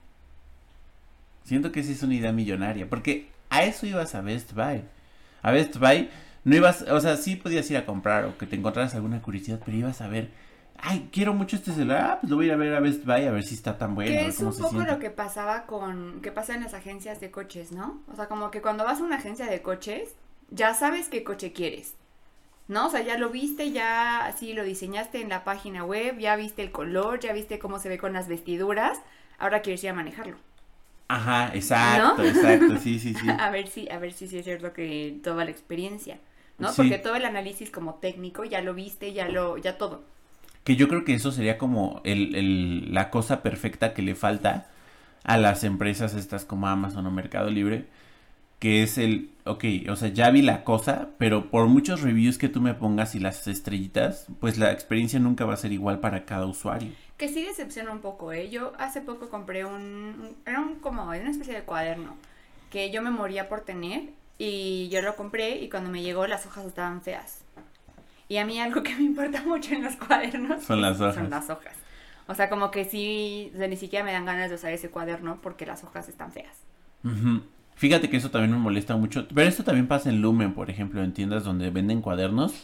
[1.44, 4.82] Siento que esa es una idea millonaria, porque a eso ibas a Best Buy.
[5.42, 6.08] A Best Buy
[6.44, 9.60] no ibas, o sea, sí podías ir a comprar o que te encontraras alguna curiosidad,
[9.64, 10.30] pero ibas a ver,
[10.78, 13.04] ay, quiero mucho este celular, ah, pues lo voy a ir a ver a Best
[13.04, 14.92] Buy a ver si está tan bueno, que es cómo un se poco siente.
[14.92, 18.02] lo que pasaba con, que pasa en las agencias de coches, ¿no?
[18.12, 20.16] O sea, como que cuando vas a una agencia de coches,
[20.50, 21.96] ya sabes qué coche quieres,
[22.68, 22.86] ¿no?
[22.86, 26.62] O sea, ya lo viste, ya así lo diseñaste en la página web, ya viste
[26.62, 28.98] el color, ya viste cómo se ve con las vestiduras,
[29.38, 30.38] ahora quieres ir a manejarlo.
[31.08, 33.34] Ajá, exacto, exacto, sí, sí, sí.
[33.38, 36.20] A ver si, a ver si sí es cierto que toda la experiencia,
[36.58, 36.72] ¿no?
[36.72, 36.76] Sí.
[36.76, 40.04] Porque todo el análisis como técnico ya lo viste, ya lo, ya todo.
[40.64, 44.68] Que yo creo que eso sería como el, el- la cosa perfecta que le falta
[45.24, 47.86] a las empresas estas como Amazon o Mercado Libre.
[48.58, 52.48] Que es el, ok, o sea, ya vi la cosa, pero por muchos reviews que
[52.48, 56.24] tú me pongas y las estrellitas, pues la experiencia nunca va a ser igual para
[56.24, 56.92] cada usuario.
[57.16, 58.50] Que sí decepciona un poco, ¿eh?
[58.50, 62.16] Yo hace poco compré un, era un como, una especie de cuaderno
[62.70, 66.46] que yo me moría por tener y yo lo compré y cuando me llegó las
[66.46, 67.41] hojas estaban feas.
[68.32, 71.14] Y a mí algo que me importa mucho en los cuadernos Son las hojas.
[71.16, 71.76] son las hojas.
[72.26, 74.88] O sea, como que sí, o sea, ni siquiera me dan ganas de usar ese
[74.88, 76.56] cuaderno porque las hojas están feas.
[77.74, 79.28] Fíjate que eso también me molesta mucho.
[79.28, 82.54] Pero esto también pasa en Lumen, por ejemplo, en tiendas donde venden cuadernos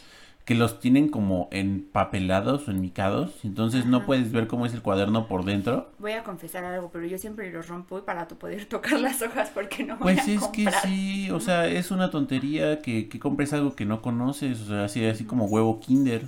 [0.49, 3.35] que los tienen como empapelados o enmicados.
[3.43, 5.91] Entonces no puedes ver cómo es el cuaderno por dentro.
[5.99, 9.83] Voy a confesar algo, pero yo siempre los rompo para poder tocar las hojas porque
[9.83, 13.53] no voy Pues a es que sí, o sea, es una tontería que, que compres
[13.53, 16.25] algo que no conoces, o sea, así, así como huevo kinder.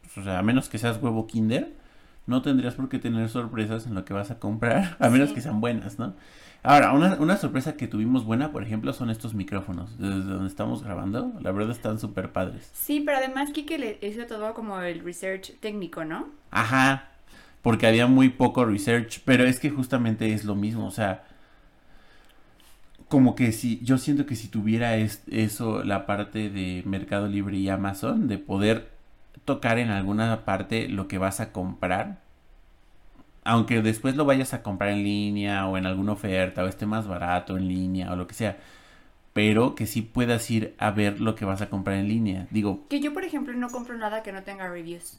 [0.00, 1.70] Pues, o sea, a menos que seas huevo kinder,
[2.26, 5.34] no tendrías por qué tener sorpresas en lo que vas a comprar, a menos Sí.
[5.34, 6.14] que sean buenas, ¿no?
[6.62, 9.96] Ahora, una, una sorpresa que tuvimos buena, por ejemplo, son estos micrófonos.
[9.98, 12.68] Desde donde estamos grabando, la verdad están súper padres.
[12.74, 16.26] Sí, pero además Kike le hizo todo como el research técnico, ¿no?
[16.50, 17.08] Ajá,
[17.62, 21.24] porque había muy poco research, pero es que justamente es lo mismo, o sea,
[23.08, 27.56] como que si, yo siento que si tuviera es- eso, la parte de Mercado Libre
[27.56, 28.90] y Amazon, de poder
[29.44, 32.18] tocar en alguna parte lo que vas a comprar,
[33.48, 37.06] aunque después lo vayas a comprar en línea o en alguna oferta o esté más
[37.08, 38.58] barato en línea o lo que sea,
[39.32, 42.46] pero que sí puedas ir a ver lo que vas a comprar en línea.
[42.50, 45.18] Digo, Que yo, por ejemplo, no compro nada que no tenga reviews.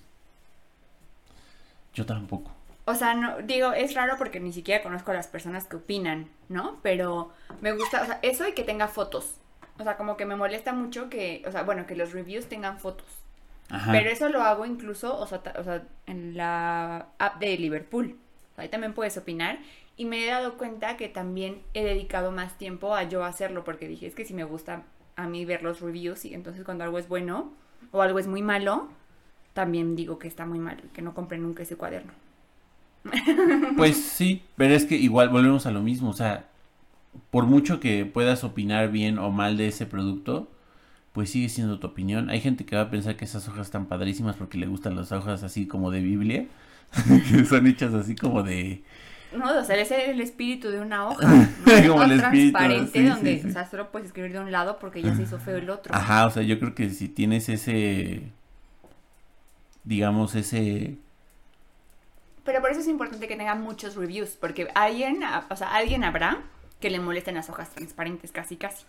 [1.94, 2.52] yo tampoco.
[2.86, 6.30] O sea, no, digo, es raro porque ni siquiera conozco a las personas que opinan,
[6.50, 6.80] ¿no?
[6.82, 9.36] Pero me gusta, o sea, eso y que tenga fotos.
[9.78, 12.80] O sea, como que me molesta mucho que, o sea, bueno, que los reviews tengan
[12.80, 13.19] fotos.
[13.70, 13.92] Ajá.
[13.92, 18.18] Pero eso lo hago incluso, o sea, o sea, en la app de Liverpool.
[18.58, 19.60] Ahí también puedes opinar.
[19.96, 23.88] Y me he dado cuenta que también he dedicado más tiempo a yo hacerlo porque
[23.88, 24.84] dije, es que si me gusta
[25.18, 27.52] a mí ver los reviews y entonces cuando algo es bueno
[27.92, 28.88] o algo es muy malo,
[29.54, 32.14] también digo que está muy mal, que no compren nunca ese cuaderno.
[33.78, 36.48] Pues sí, pero es que igual volvemos a lo mismo, o sea,
[37.32, 40.50] por mucho que puedas opinar bien o mal de ese producto,
[41.14, 42.30] pues sigue siendo tu opinión.
[42.30, 45.12] Hay gente que va a pensar que esas hojas están padrísimas porque le gustan las
[45.12, 46.46] hojas así como de Biblia,
[47.30, 48.84] que son hechas así como de...
[49.32, 51.28] No, o sea, ese es el espíritu de una hoja.
[51.28, 51.88] ¿no?
[51.88, 53.50] Como el espíritu, transparente sí, donde, sí, sí.
[53.50, 55.94] o sea, solo puedes escribir de un lado porque ya se hizo feo el otro.
[55.94, 58.24] Ajá, o sea, yo creo que si tienes ese,
[59.84, 60.98] digamos, ese...
[62.44, 66.42] Pero por eso es importante que tengan muchos reviews, porque alguien, o sea, alguien habrá
[66.80, 68.86] que le molesten las hojas transparentes casi casi.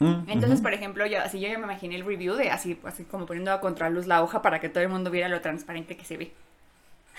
[0.00, 3.04] Mm, Entonces, por ejemplo, yo así yo ya me imaginé el review de así, así
[3.04, 6.04] como poniendo a contraluz la hoja para que todo el mundo viera lo transparente que
[6.04, 6.32] se ve.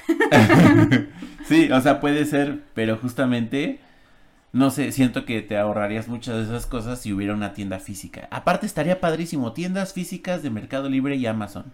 [1.44, 3.80] Sí, o sea, puede ser, pero justamente,
[4.54, 8.28] no sé, siento que te ahorrarías muchas de esas cosas si hubiera una tienda física.
[8.32, 11.74] Aparte, estaría padrísimo, tiendas físicas de Mercado Libre y Amazon.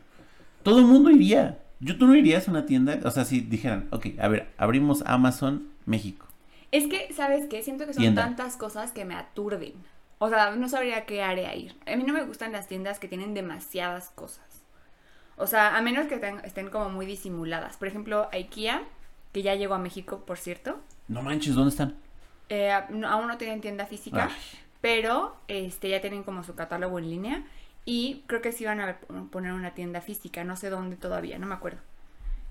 [0.64, 1.60] Todo el mundo iría.
[1.80, 3.00] Yo, ¿Tú no irías a una tienda?
[3.06, 6.28] O sea, si dijeran, ok, a ver, abrimos Amazon México.
[6.72, 7.62] Es que, ¿sabes qué?
[7.64, 8.24] Siento que son Tienda.
[8.24, 9.74] tantas cosas que me aturden.
[10.20, 11.76] O sea, no sabría qué área ir.
[11.86, 14.46] A mí no me gustan las tiendas que tienen demasiadas cosas.
[15.38, 17.78] O sea, a menos que estén, estén como muy disimuladas.
[17.78, 18.82] Por ejemplo, IKEA,
[19.32, 20.80] que ya llegó a México, por cierto.
[21.08, 21.96] No manches, ¿dónde están?
[22.50, 24.30] eh, no- aún no tienen tienda física.
[24.32, 24.36] Ay,
[24.82, 27.44] pero este ya tienen como su catálogo en línea
[27.84, 29.00] y creo que sí van a
[29.32, 31.80] poner una tienda física, no sé dónde todavía, no me acuerdo.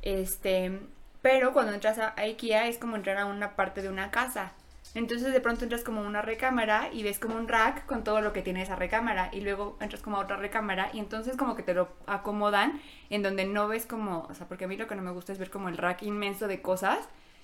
[0.02, 0.80] Este,
[1.22, 4.52] pero cuando entras a IKEA es como entrar a una parte de una casa.
[4.96, 8.32] Entonces de pronto entras como una recámara y ves como un rack con todo lo
[8.32, 11.62] que tiene esa recámara y luego entras como a otra recámara y entonces como que
[11.62, 12.80] te lo acomodan
[13.10, 15.32] en donde no ves como, o sea, porque a mí lo que no me gusta
[15.32, 16.98] es ver como el rack inmenso de cosas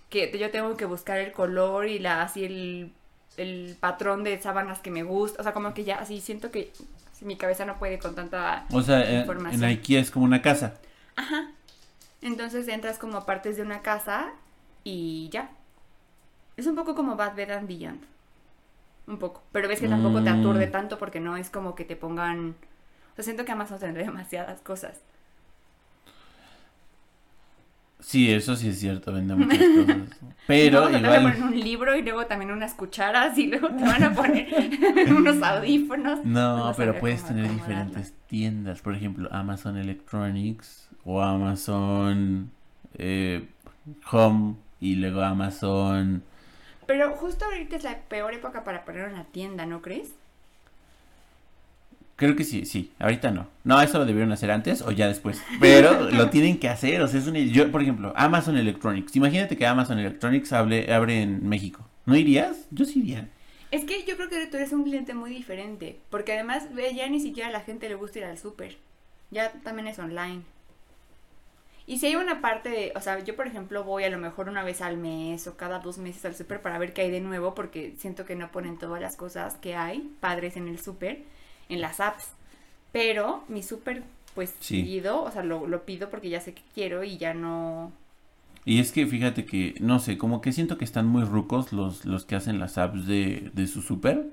[0.09, 2.93] que yo tengo que buscar el color y la así el,
[3.37, 6.73] el patrón de sábanas que me gusta, o sea, como que ya así siento que
[7.21, 9.63] mi cabeza no puede con tanta O sea, en, información.
[9.63, 10.75] en IKEA es como una casa.
[11.17, 11.51] Ajá.
[12.21, 14.31] Entonces entras como a partes de una casa
[14.85, 15.51] y ya.
[16.57, 18.01] Es un poco como Bad Bed and Beyond.
[19.07, 19.43] Un poco.
[19.53, 20.41] Pero ves que tampoco te Mm.
[20.41, 22.55] aturde tanto porque no es como que te pongan...
[23.13, 25.01] O sea, siento que Amazon tendrá demasiadas cosas.
[28.01, 30.19] Sí, eso sí es cierto, vende muchas cosas.
[30.49, 31.33] Pero luego te van a igual...
[31.35, 34.49] poner un libro y luego también unas cucharas y luego te van a poner
[35.17, 36.25] unos audífonos.
[36.25, 42.51] No, No pero puedes tener diferentes tiendas, por ejemplo, Amazon Electronics o Amazon
[42.99, 43.47] eh,
[44.11, 46.23] Home y luego Amazon...
[46.87, 50.11] Pero justo ahorita es la peor época para poner una tienda, ¿no crees?
[52.17, 53.49] Creo que sí, sí, ahorita no.
[53.65, 55.43] No, eso lo debieron hacer antes o ya después.
[55.61, 57.35] Pero lo tienen que hacer, o sea, es un...
[57.35, 59.17] Yo, por ejemplo, Amazon Electronics.
[59.17, 61.85] Imagínate que Amazon Electronics hable, abre en México.
[62.07, 62.67] ¿No irías?
[62.71, 63.29] Yo sí iría.
[63.71, 67.21] Es que yo creo que tú eres un cliente muy diferente, porque además ya ni
[67.21, 68.77] siquiera a la gente le gusta ir al súper,
[69.31, 70.43] ya también es online.
[71.87, 74.49] Y si hay una parte de, o sea, yo por ejemplo voy a lo mejor
[74.49, 77.21] una vez al mes o cada dos meses al súper para ver qué hay de
[77.21, 81.25] nuevo, porque siento que no ponen todas las cosas que hay padres en el súper,
[81.69, 82.29] en las apps.
[82.93, 84.05] Pero mi súper,
[84.35, 84.77] pues Sí.
[84.83, 87.93] seguido, o sea, lo, lo pido porque ya sé que quiero y ya no...
[88.65, 92.05] Y es que fíjate que, no sé, como que siento que están muy rucos los,
[92.05, 94.31] los que hacen las apps de, de su super.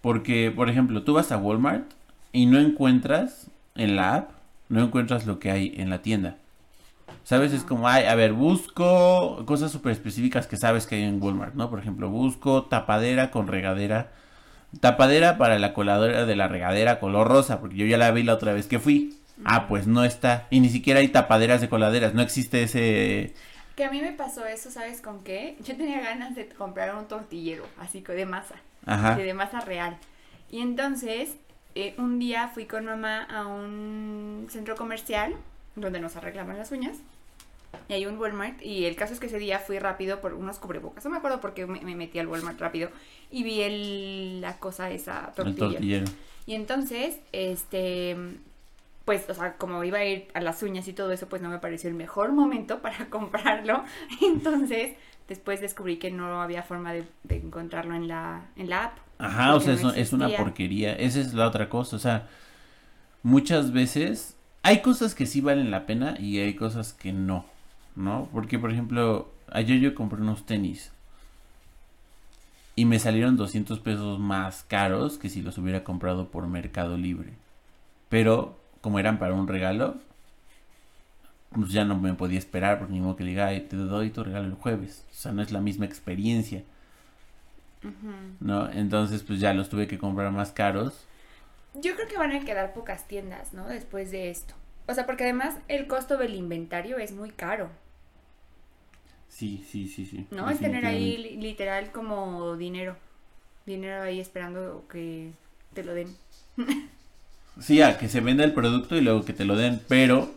[0.00, 1.90] Porque, por ejemplo, tú vas a Walmart
[2.32, 4.30] y no encuentras en la app,
[4.70, 6.38] no encuentras lo que hay en la tienda.
[7.24, 7.52] ¿Sabes?
[7.52, 11.54] Es como, ay, a ver, busco cosas súper específicas que sabes que hay en Walmart,
[11.54, 11.68] ¿no?
[11.68, 14.12] Por ejemplo, busco tapadera con regadera.
[14.80, 18.34] Tapadera para la coladora de la regadera color rosa, porque yo ya la vi la
[18.34, 19.18] otra vez que fui.
[19.44, 20.46] Ah, pues no está.
[20.50, 22.14] Y ni siquiera hay tapaderas de coladeras.
[22.14, 23.34] No existe ese.
[23.74, 25.56] Que a mí me pasó eso, ¿sabes con qué?
[25.64, 28.54] Yo tenía ganas de comprar un tortillero, así que de masa.
[28.86, 29.16] Ajá.
[29.16, 29.98] que de masa real.
[30.50, 31.36] Y entonces,
[31.74, 35.34] eh, un día fui con mamá a un centro comercial
[35.76, 36.98] donde nos arreglaban las uñas.
[37.88, 38.60] Y hay un Walmart.
[38.62, 41.04] Y el caso es que ese día fui rápido por unos cubrebocas.
[41.04, 42.90] No me acuerdo por qué me, me metí al Walmart rápido.
[43.30, 46.04] Y vi el, la cosa esa, tortilla.
[46.46, 48.16] Y entonces, este,
[49.04, 51.48] pues, o sea, como iba a ir a las uñas y todo eso, pues no
[51.48, 53.84] me pareció el mejor momento para comprarlo.
[54.20, 54.96] Entonces,
[55.28, 58.98] después descubrí que no había forma de, de encontrarlo en la, en la app.
[59.20, 60.94] Ajá, o sea, no es, una porquería.
[60.94, 61.96] Esa es la otra cosa.
[61.96, 62.26] O sea,
[63.22, 67.44] muchas veces hay cosas que sí valen la pena y hay cosas que no.
[67.96, 68.28] ¿No?
[68.32, 70.90] Porque, por ejemplo, ayer yo compré unos tenis.
[72.76, 77.34] Y me salieron 200 pesos más caros que si los hubiera comprado por Mercado Libre.
[78.08, 79.96] Pero, como eran para un regalo,
[81.50, 84.10] pues ya no me podía esperar, porque ni modo que le diga, "Ay, te doy
[84.10, 85.04] tu regalo el jueves.
[85.10, 86.62] O sea, no es la misma experiencia.
[88.40, 88.70] ¿No?
[88.70, 91.06] Entonces, pues ya los tuve que comprar más caros.
[91.74, 93.66] Yo creo que van a quedar pocas tiendas, ¿no?
[93.66, 94.54] Después de esto.
[94.86, 97.70] O sea, porque además el costo del inventario es muy caro.
[99.28, 100.26] Sí, sí, sí, sí.
[100.30, 100.50] ¿No?
[100.50, 102.96] Es tener ahí literal como dinero.
[103.64, 105.30] Dinero ahí esperando que
[105.74, 106.08] te lo den.
[107.60, 110.32] Sí, a que se venda el producto y luego que te lo den, pero...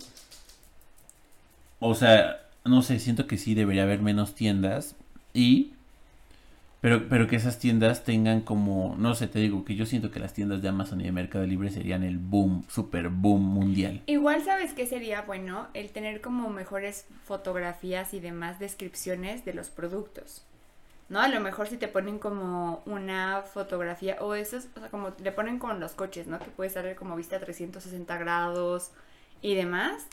[1.79, 4.95] O sea, no sé, siento que sí debería haber menos tiendas
[5.33, 5.72] y...
[6.83, 10.19] Pero, pero que esas tiendas tengan como, no sé, te digo que yo siento que
[10.19, 14.01] las tiendas de Amazon y de Mercado Libre serían el boom, super boom mundial.
[14.05, 19.69] Igual sabes que sería bueno el tener como mejores fotografías y demás descripciones de los
[19.69, 20.43] productos.
[21.07, 21.21] ¿No?
[21.21, 25.31] A lo mejor si te ponen como una fotografía o esos, o sea, como le
[25.31, 26.37] ponen con los coches, ¿no?
[26.37, 28.91] Que puede estar como vista a 360 grados
[29.41, 30.05] y demás.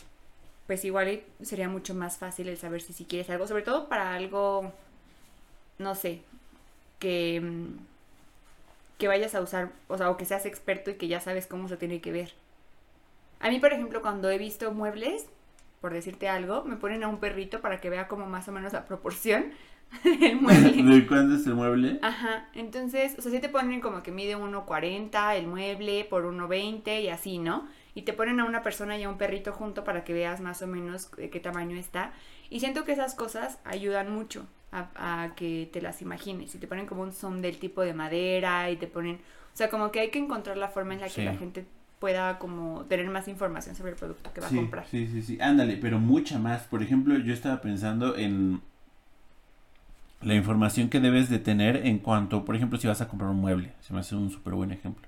[0.68, 4.14] Pues igual sería mucho más fácil el saber si, si quieres algo, sobre todo para
[4.14, 4.72] algo,
[5.78, 6.22] no sé,
[7.00, 7.78] que, mm,
[8.98, 11.68] que vayas a usar, o sea, o que seas experto y que ya sabes cómo
[11.68, 12.32] se tiene que ver.
[13.40, 15.26] A mí, por ejemplo, cuando he visto muebles,
[15.80, 18.74] por decirte algo, me ponen a un perrito para que vea como más o menos
[18.74, 19.46] la proporción
[20.04, 20.82] del mueble.
[20.82, 21.98] ¿De cuándo es el mueble?
[22.02, 27.02] Ajá, entonces, o sea, sí te ponen como que mide 1.40 el mueble por 1.20
[27.02, 27.66] y así, ¿no?
[27.94, 30.62] Y te ponen a una persona y a un perrito junto para que veas más
[30.62, 32.12] o menos de qué tamaño está.
[32.50, 36.54] Y siento que esas cosas ayudan mucho a, a que te las imagines.
[36.54, 39.16] Y te ponen como un zoom del tipo de madera y te ponen...
[39.54, 41.24] O sea, como que hay que encontrar la forma en la que Sí.
[41.24, 41.66] la gente
[41.98, 44.86] pueda como tener más información sobre el producto que va sí, a comprar.
[44.90, 45.38] Sí, sí, sí.
[45.40, 46.62] Ándale, pero mucha más.
[46.64, 48.60] Por ejemplo, yo estaba pensando en
[50.22, 53.36] la información que debes de tener en cuanto, por ejemplo, si vas a comprar un
[53.40, 53.72] mueble.
[53.80, 55.06] Se me hace un súper buen ejemplo.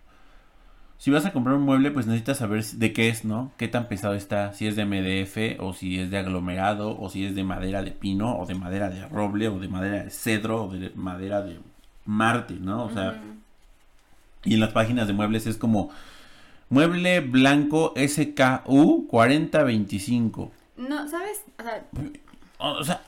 [1.03, 3.50] Si vas a comprar un mueble, pues necesitas saber de qué es, ¿no?
[3.57, 4.53] Qué tan pesado está.
[4.53, 7.90] Si es de MDF, o si es de aglomerado, o si es de madera de
[7.90, 11.59] pino, o de madera de roble, o de madera de cedro, o de madera de
[12.05, 12.84] Marte, ¿no?
[12.84, 13.20] O sea,
[14.44, 15.90] y en las páginas de muebles es como
[16.68, 20.53] mueble blanco SKU 4025.
[20.76, 21.42] No, ¿sabes?
[21.59, 21.84] O sea,
[22.59, 23.03] O sea,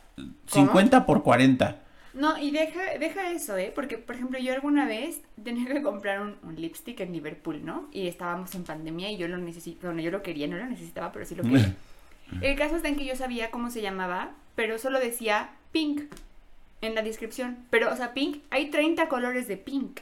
[0.49, 1.77] 50 por 40.
[2.15, 3.73] No, y deja, deja eso, ¿eh?
[3.75, 7.89] Porque, por ejemplo, yo alguna vez tenía que comprar un, un lipstick en Liverpool, ¿no?
[7.93, 11.11] Y estábamos en pandemia y yo lo necesito, bueno, yo lo quería, no lo necesitaba,
[11.11, 11.75] pero sí lo quería.
[12.41, 16.03] El caso está en que yo sabía cómo se llamaba, pero solo decía pink
[16.81, 17.59] en la descripción.
[17.71, 20.01] Pero, o sea, pink, hay 30 colores de pink.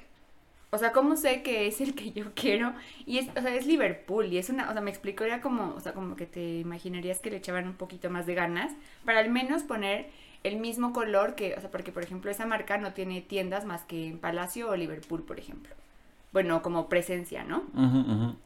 [0.70, 2.72] O sea, ¿cómo sé que es el que yo quiero?
[3.04, 5.74] Y es, o sea, es Liverpool y es una, o sea, me explicó, era como,
[5.74, 8.72] o sea, como que te imaginarías que le echaban un poquito más de ganas
[9.04, 10.08] para al menos poner
[10.42, 13.82] el mismo color que, o sea, porque por ejemplo esa marca no tiene tiendas más
[13.82, 15.74] que en Palacio o Liverpool, por ejemplo.
[16.32, 17.64] Bueno, como presencia, ¿no?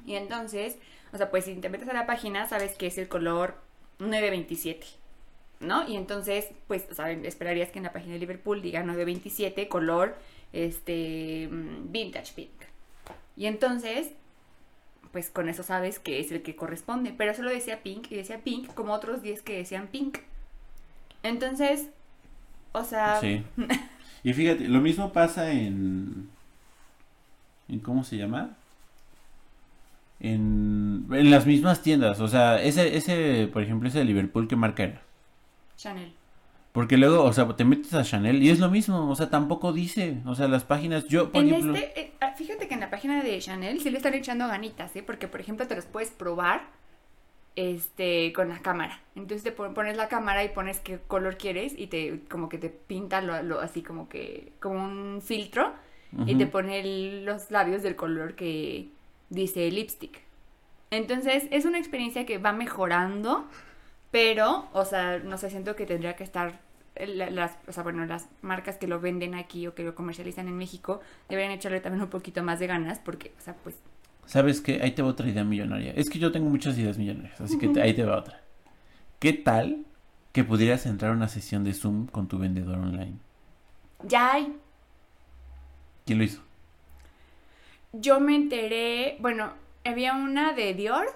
[0.04, 0.76] Y entonces,
[1.12, 3.54] o sea, pues si te metes a la página, sabes que es el color
[4.00, 4.86] 927,
[5.60, 5.88] ¿no?
[5.88, 10.16] Y entonces, pues, o sea, esperarías que en la página de Liverpool diga 927, color,
[10.52, 12.50] este, mm, vintage pink.
[13.36, 14.10] Y entonces,
[15.12, 17.14] pues con eso sabes que es el que corresponde.
[17.16, 20.18] Pero solo decía pink y decía pink como otros 10 que decían pink.
[21.28, 21.88] Entonces,
[22.72, 23.42] o sea, Sí.
[24.24, 26.28] Y fíjate, lo mismo pasa en.
[27.68, 28.56] ¿En cómo se llama?
[30.18, 32.20] En, en las mismas tiendas.
[32.20, 35.02] O sea, ese, ese, por ejemplo, ese de Liverpool, ¿qué marca era?
[35.76, 36.12] Chanel.
[36.72, 39.08] Porque luego, o sea, te metes a Chanel y es lo mismo.
[39.10, 40.18] O sea, tampoco dice.
[40.26, 41.06] O sea, las páginas.
[41.06, 41.74] Yo, por En ejemplo.
[41.74, 44.94] este, eh, ah, fíjate que en la página de Chanel sí le están echando ganitas,
[44.96, 45.02] ¿eh?
[45.02, 46.62] Porque, por ejemplo, te los puedes probar
[47.56, 49.00] este, con la cámara.
[49.14, 52.58] Entonces te pon- pones la cámara y pones qué color quieres y te, como que
[52.58, 55.72] te pinta lo, lo- así como que, como un filtro
[56.26, 58.88] y te pone el- los labios del color que
[59.30, 60.20] dice lipstick.
[60.90, 63.46] Entonces, es una experiencia que va mejorando,
[64.10, 66.60] pero, o sea, no sé, siento que tendría que estar
[66.94, 69.94] eh, la- las, o sea, bueno, las marcas que lo venden aquí o que lo
[69.94, 73.76] comercializan en México deberían echarle también un poquito más de ganas porque, o sea, pues,
[74.26, 74.80] ¿Sabes qué?
[74.82, 75.92] Ahí te va otra idea millonaria.
[75.96, 78.40] Es que yo tengo muchas ideas millonarias, así que te- ahí te va otra.
[79.20, 79.84] ¿Qué tal
[80.32, 83.14] que pudieras entrar a una sesión de Zoom con tu vendedor online?
[84.08, 84.56] ya hay.
[86.04, 86.42] ¿Quién lo hizo?
[87.92, 89.52] Yo me enteré, bueno,
[89.84, 91.06] había una de Dior,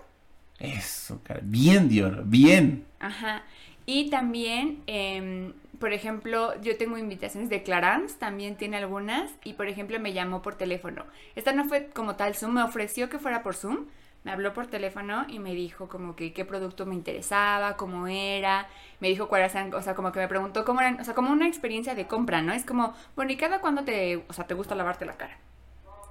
[0.59, 1.41] Eso, cara.
[1.43, 2.85] Bien, Dior, bien.
[3.01, 3.43] ajá,
[3.87, 9.67] y también, em, por ejemplo, yo tengo invitaciones de Clarance, también tiene algunas, y por
[9.67, 11.07] ejemplo me llamó por teléfono.
[11.35, 13.87] Esta no fue como tal Zoom, me ofreció que fuera por Zoom,
[14.23, 18.69] me habló por teléfono y me dijo como que qué producto me interesaba, cómo era,
[19.01, 21.33] me dijo cuáles eran, o sea, como que me preguntó cómo eran, o sea, como
[21.33, 22.53] una experiencia de compra, ¿no?
[22.53, 25.39] Es como, bueno, ¿y cada cuándo te, o sea, te gusta lavarte la cara?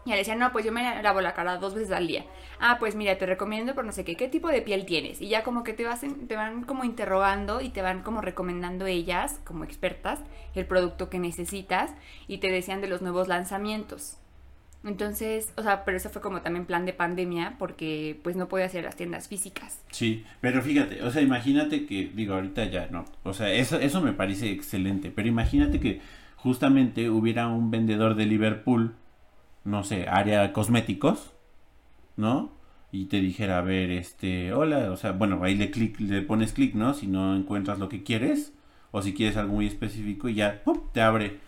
[0.05, 2.25] Y le decía, no, pues yo me lavo la cara dos veces al día.
[2.59, 5.21] Ah, pues mira, te recomiendo por no sé qué, ¿qué tipo de piel tienes?
[5.21, 8.85] Y ya como que te, vas te van como interrogando y te van como recomendando
[8.85, 10.21] ellas, como expertas,
[10.55, 11.91] el producto que necesitas
[12.27, 14.17] y te decían de los nuevos lanzamientos.
[14.83, 18.65] Entonces, o sea, pero eso fue como también plan de pandemia porque pues no podía
[18.65, 19.81] hacer las tiendas físicas.
[19.91, 23.99] Sí, pero fíjate, o sea, imagínate que, digo, ahorita ya no, o sea, eso, eso
[23.99, 25.99] me parece excelente, pero imagínate que
[26.37, 28.95] justamente hubiera un vendedor de Liverpool,
[29.63, 31.33] no sé, área cosméticos,
[32.17, 32.51] ¿no?
[32.91, 36.93] Y te dijera, a ver, este, hola, o sea, bueno, ahí le, pones clic, ¿no?
[36.93, 38.53] Si no encuentras lo que quieres,
[38.91, 40.79] o si quieres algo muy específico y ya, ¡pum!
[40.93, 41.39] te abre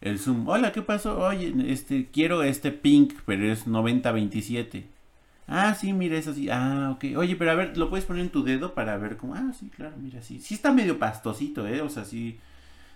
[0.00, 0.48] el Zoom.
[0.48, 1.18] Hola, ¿qué pasó?
[1.18, 4.86] Oye, este, quiero este pink, pero es 9027.
[5.46, 6.48] Ah, sí, mira, es así.
[6.50, 7.16] Ah, ok.
[7.16, 9.34] Oye, pero a ver, ¿lo puedes poner en tu dedo para ver cómo?
[9.34, 10.40] Ah, sí, claro, mira, sí.
[10.40, 11.82] Sí está medio pastosito, ¿eh?
[11.82, 12.38] O sea, sí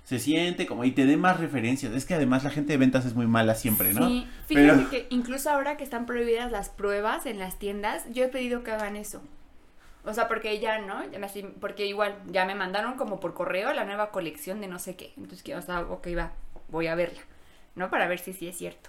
[0.08, 1.92] se siente como y te dé más referencias.
[1.92, 4.08] Es que además la gente de ventas es muy mala siempre, ¿no?
[4.08, 8.28] Sí, fíjate que incluso ahora que están prohibidas las pruebas en las tiendas, yo he
[8.28, 9.20] pedido que hagan eso.
[10.06, 11.02] O sea, porque ya, ¿no?
[11.60, 15.12] Porque igual, ya me mandaron como por correo la nueva colección de no sé qué.
[15.18, 16.32] Entonces, o sea, ok, va
[16.68, 17.20] voy a verla,
[17.74, 17.90] ¿no?
[17.90, 18.88] Para ver si sí es cierto.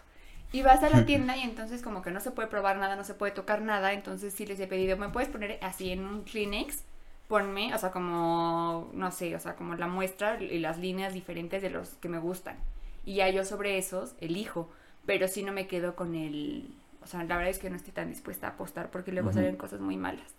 [0.53, 3.03] Y vas a la tienda y entonces como que no se puede probar nada, no
[3.03, 6.23] se puede tocar nada, entonces sí les he pedido, ¿me puedes poner así en un
[6.23, 6.85] Kleenex?
[7.29, 11.61] Ponme, o sea, como, no sé, o sea, como la muestra y las líneas diferentes
[11.61, 12.57] de los que me gustan.
[13.05, 14.69] Y ya yo sobre esos elijo,
[15.05, 16.69] pero sí no me quedo con el...
[17.01, 19.55] O sea, la verdad es que no estoy tan dispuesta a apostar porque luego salen
[19.55, 20.35] cosas muy malas.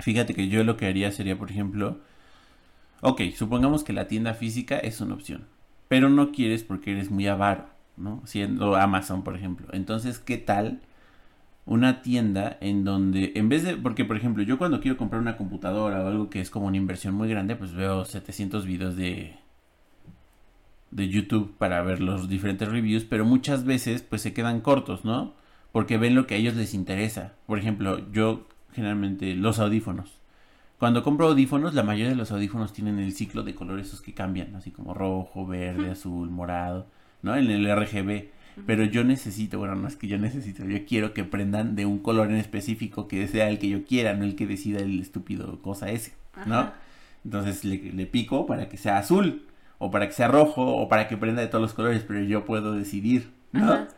[0.00, 1.96] Fíjate que yo lo que haría sería, por ejemplo,
[3.00, 5.46] ok, supongamos que la tienda física es una opción
[5.88, 7.66] pero no quieres porque eres muy avaro,
[7.96, 8.22] ¿no?
[8.24, 9.68] Siendo Amazon, por ejemplo.
[9.72, 10.80] Entonces, ¿qué tal
[11.66, 15.36] una tienda en donde, en vez de, porque por ejemplo, yo cuando quiero comprar una
[15.36, 19.36] computadora o algo que es como una inversión muy grande, pues veo 700 videos de
[20.94, 25.34] de YouTube para ver los diferentes reviews, pero muchas veces pues se quedan cortos, ¿no?
[25.72, 27.32] Porque ven lo que a ellos les interesa.
[27.46, 30.12] Por ejemplo, yo generalmente los audífonos.
[30.78, 34.14] Cuando compro audífonos, la mayoría de los audífonos tienen el ciclo de colores esos que
[34.14, 36.86] cambian, así como rojo, verde, azul, morado,
[37.22, 37.34] ¿no?
[37.36, 38.28] En el RGB.
[38.66, 41.98] Pero yo necesito, bueno, no es que yo necesito, yo quiero que prendan de un
[41.98, 45.60] color en específico que sea el que yo quiera, no el que decida el estúpido
[45.60, 46.14] cosa ese,
[46.46, 46.70] ¿no?
[47.24, 49.46] Entonces le, le, pico para que sea azul,
[49.78, 52.44] o para que sea rojo, o para que prenda de todos los colores, pero yo
[52.44, 53.88] puedo decidir, ¿no?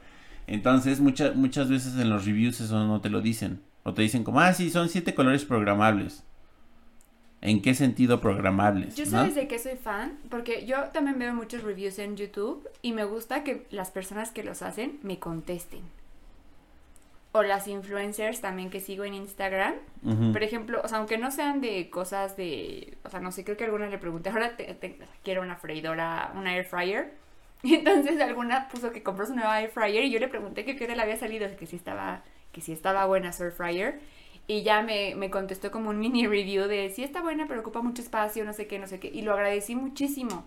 [0.46, 3.60] Entonces muchas muchas veces en los reviews eso no te lo dicen.
[3.82, 6.24] O te dicen como, ah, sí, son siete colores programables.
[7.42, 8.96] ¿En qué sentido programables?
[8.96, 12.92] Yo sabes de qué soy fan, porque yo también veo muchos reviews en YouTube y
[12.92, 15.82] me gusta que las personas que los hacen me contesten.
[17.32, 19.74] O las influencers también que sigo en Instagram.
[20.32, 23.58] Por ejemplo, o sea, aunque no sean de cosas de, o sea, no sé, creo
[23.58, 27.12] que alguna le pregunté, ahora te, quiero una freidora, una air fryer.
[27.62, 30.76] Y entonces alguna puso que compró su nueva air fryer y yo le pregunté que
[30.76, 32.22] qué le había salido, que si estaba,
[32.52, 34.00] que si estaba buena su air fryer.
[34.48, 37.82] Y ya me, me, contestó como un mini review de si está buena, pero ocupa
[37.82, 39.10] mucho espacio, no sé qué, no sé qué.
[39.12, 40.44] Y lo agradecí muchísimo.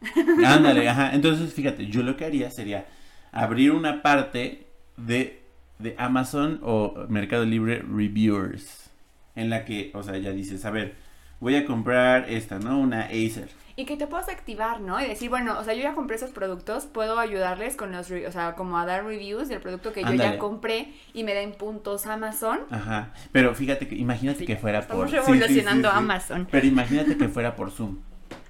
[0.44, 1.14] Ándale, ajá.
[1.14, 2.86] Entonces, fíjate, yo lo que haría sería
[3.32, 4.66] abrir una parte
[4.96, 5.42] de,
[5.78, 8.90] de Amazon o Mercado Libre Reviewers.
[9.34, 10.94] En la que, o sea, ya dices, a ver,
[11.40, 12.78] voy a comprar esta, ¿no?
[12.78, 13.48] Una Acer
[13.78, 14.98] y que te puedas activar, ¿no?
[15.00, 18.32] Y decir, bueno, o sea, yo ya compré esos productos, puedo ayudarles con los, o
[18.32, 22.06] sea, como a dar reviews del producto que yo ya compré y me den puntos
[22.06, 22.60] Amazon.
[22.70, 25.06] Ajá, pero fíjate que, imagínate que fuera por...
[25.06, 26.48] Estamos revolucionando Amazon.
[26.50, 27.98] Pero imagínate que fuera por Zoom.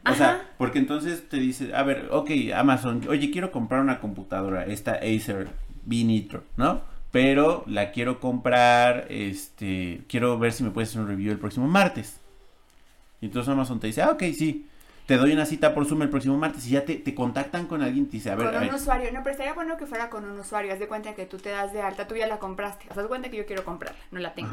[0.08, 4.64] O sea, porque entonces te dice, a ver, ok, Amazon, oye, quiero comprar una computadora,
[4.64, 5.48] esta Acer
[5.84, 6.82] B Nitro, ¿no?
[7.10, 11.66] Pero la quiero comprar, este, quiero ver si me puedes hacer un review el próximo
[11.66, 12.20] martes.
[13.20, 14.66] Y entonces Amazon te dice, ah, ok, sí
[15.06, 17.80] te doy una cita por Zoom el próximo martes y ya te, te contactan con
[17.80, 18.52] alguien, te dice, a ver.
[18.52, 21.14] Con un usuario, no, pero estaría bueno que fuera con un usuario, haz de cuenta
[21.14, 23.46] que tú te das de alta, tú ya la compraste, haz de cuenta que yo
[23.46, 24.50] quiero comprarla, no la tengo.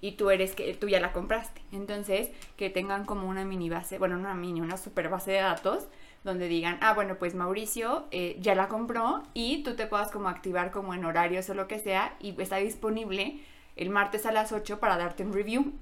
[0.00, 1.60] Y tú eres que tú ya la compraste.
[1.72, 5.88] Entonces, que tengan como una mini base, bueno, una mini, una super base de datos
[6.22, 10.28] donde digan, ah, bueno, pues Mauricio eh, ya la compró y tú te puedas como
[10.28, 13.40] activar como en horarios o lo que sea y está disponible
[13.76, 15.72] el martes a las 8 para darte un review.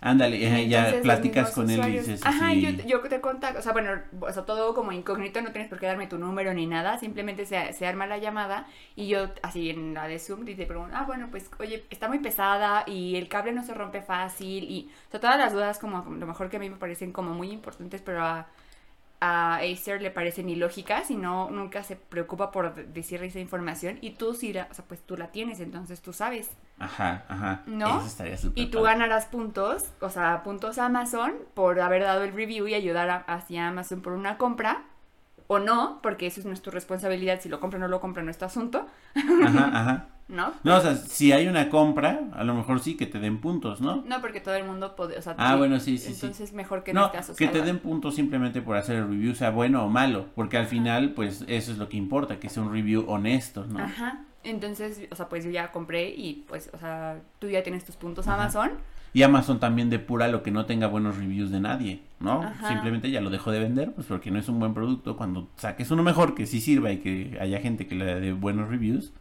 [0.00, 2.24] Ándale, ya platicas con él y dices.
[2.24, 5.68] Ajá, yo, yo, te contacto, o sea, bueno, o sea, todo como incógnito, no tienes
[5.68, 9.28] por qué darme tu número ni nada, simplemente se, se arma la llamada y yo,
[9.42, 12.84] así en la de Zoom, y te pregunto, ah, bueno, pues, oye, está muy pesada
[12.86, 16.26] y el cable no se rompe fácil y, o sea, todas las dudas como lo
[16.26, 18.46] mejor que a mí me parecen como muy importantes, pero a
[19.20, 24.10] a Acer le parecen ilógicas y no nunca se preocupa por decirle esa información y
[24.10, 26.50] tú sí, la, o sea, pues tú la tienes, entonces tú sabes.
[26.80, 27.62] Ajá, ajá.
[27.66, 28.02] ¿No?
[28.54, 32.74] y tú ganarás puntos, o sea, puntos a Amazon por haber dado el review y
[32.74, 34.82] ayudar a, hacia Amazon por una compra.
[35.48, 38.22] o no, porque eso no es tu responsabilidad, si lo compra o no lo compra
[38.22, 40.06] no es tu asunto, Ajá, ajá.
[40.28, 40.52] ¿no?
[40.62, 43.80] No, o sea, si hay una compra, a lo mejor sí que te den puntos,
[43.80, 44.02] ¿no?
[44.06, 46.26] No, porque todo el mundo puede, o sea, Ah, sí, bueno, sí, sí, sí.
[46.26, 49.34] entonces mejor que no, No, esté que te den puntos simplemente por hacer el review,
[49.34, 52.62] sea bueno o malo, porque al final, pues, eso es lo que importa, que sea
[52.62, 53.78] un review honesto, ¿no?
[53.80, 54.24] Ajá.
[54.44, 57.96] Entonces, o sea, pues yo ya compré y pues, o sea, tú ya tienes tus
[57.96, 58.36] puntos Ajá.
[58.42, 58.70] Amazon.
[59.14, 62.42] Y Amazon también depura lo que no tenga buenos reviews de nadie, ¿no?
[62.42, 62.68] Ajá.
[62.68, 65.16] Simplemente ya lo dejó de vender, pues porque no es un buen producto.
[65.16, 68.68] Cuando saques uno mejor, que sí sirva y que haya gente que le dé buenos
[68.68, 69.12] reviews.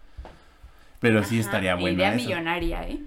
[0.99, 2.25] Pero sí estaría bueno Idea eso.
[2.27, 2.99] millonaria, ¿eh?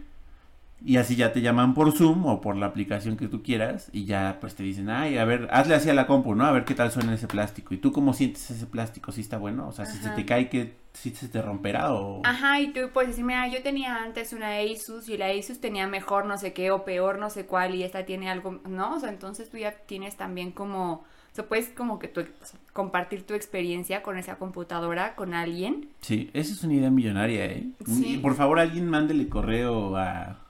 [0.85, 4.07] Y así ya te llaman por Zoom o por la aplicación que tú quieras y
[4.07, 6.47] ya pues te dicen, ay, a ver, hazle así a la compu, ¿no?
[6.47, 7.75] A ver qué tal suena ese plástico.
[7.75, 9.13] ¿Y tú cómo sientes ese plástico?
[9.13, 9.69] ¿Sí está bueno?
[9.69, 12.23] O sea, si se te cae, que si se te romperá o...
[12.25, 15.87] Ajá, y tú puedes decir, mira, yo tenía antes una Asus y la Asus tenía
[15.87, 18.97] mejor no sé qué o peor no sé cuál y esta tiene algo, ¿no?
[18.97, 23.27] O sea, entonces tú ya tienes también como, o sea, puedes como que sea, compartir
[23.27, 25.91] tu experiencia con esa computadora con alguien.
[26.01, 27.69] Sí, esa es una idea millonaria, ¿eh?
[27.87, 28.19] Sí.
[28.23, 30.47] Por favor, alguien mándele correo a...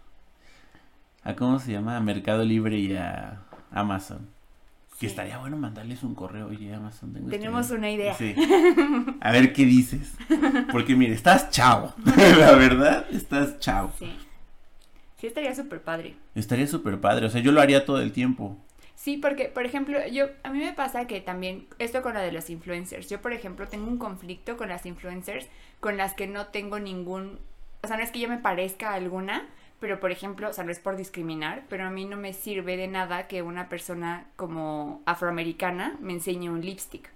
[1.25, 1.97] a ¿Cómo se llama?
[1.97, 4.29] A Mercado Libre y a Amazon.
[4.99, 5.13] Que Sí.
[5.13, 6.49] estaría bueno mandarles un correo.
[6.49, 7.79] Oye, Amazon, tengo esta Tenemos idea".
[7.79, 8.15] una idea.
[8.15, 8.35] Sí.
[9.21, 10.15] A ver qué dices.
[10.73, 11.95] Porque mire, estás chavo.
[12.39, 13.93] La verdad, estás chavo.
[13.99, 14.15] Sí.
[15.19, 16.17] Sí, estaría súper padre.
[16.35, 17.27] Estaría súper padre.
[17.27, 18.57] O sea, yo lo haría todo el tiempo.
[18.95, 22.33] Sí, porque, por ejemplo, yo, a mí me pasa que también, esto con la de
[22.33, 25.47] los influencers, yo, por ejemplo, tengo un conflicto con las influencers
[25.81, 27.39] con las que no tengo ningún,
[27.83, 29.47] o sea, no es que yo me parezca a alguna,
[29.81, 32.77] pero, por ejemplo, o sea, no es por discriminar, pero a mí no me sirve
[32.77, 37.11] de nada que una persona como afroamericana me enseñe un lipstick.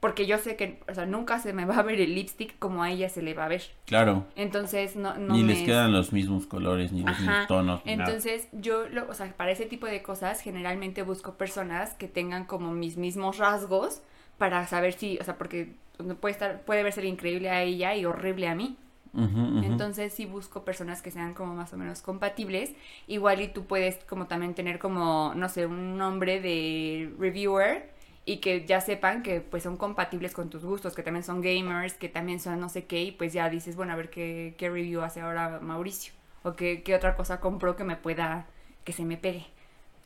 [0.00, 2.82] Porque yo sé que, o sea, nunca se me va a ver el lipstick como
[2.84, 3.62] a ella se le va a ver.
[3.84, 4.24] Claro.
[4.36, 7.84] Entonces, no, no ni me les quedan los mismos colores, ni los mismos tonos.
[7.84, 8.08] ni nada.
[8.08, 12.44] Entonces, yo, lo, o sea, para ese tipo de cosas, generalmente busco personas que tengan
[12.44, 14.00] como mis mismos rasgos
[14.38, 15.72] para saber si, o sea, porque
[16.20, 18.76] puede estar, puede verse increíble a ella y horrible a mí.
[19.14, 22.72] Entonces, sí busco personas que sean como más o menos compatibles.
[23.06, 27.90] Igual y tú puedes como también tener como, no sé, un nombre de reviewer
[28.28, 31.94] y que ya sepan que pues son compatibles con tus gustos, que también son gamers,
[31.94, 34.68] que también son no sé qué, y pues ya dices, bueno, a ver qué, qué
[34.68, 38.44] review hace ahora Mauricio, o qué, qué otra cosa compró que me pueda,
[38.84, 39.46] que se me pegue.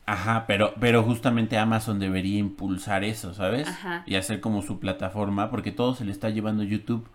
[0.05, 3.67] Ajá, pero, pero justamente Amazon debería impulsar eso, ¿sabes?
[3.67, 4.03] Ajá.
[4.05, 7.05] Y hacer como su plataforma, porque todo se le está llevando YouTube.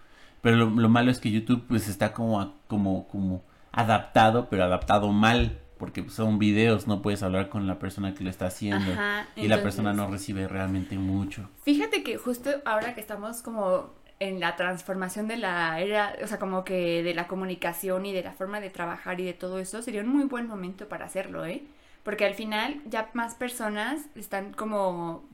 [0.41, 5.12] Pero lo, lo malo es que YouTube pues está como, como, como adaptado, pero adaptado
[5.12, 5.59] mal.
[5.78, 8.93] Porque son videos, no puedes hablar con la persona que lo está haciendo.
[8.93, 11.49] Ajá, y la persona no recibe realmente mucho.
[11.62, 16.39] Fíjate que justo ahora que estamos como en la transformación de la era, o sea,
[16.39, 19.80] como que de la comunicación y de la forma de trabajar y de todo eso,
[19.82, 21.62] sería un muy buen momento para hacerlo, ¿eh?
[22.03, 25.24] Porque al final ya más personas están como,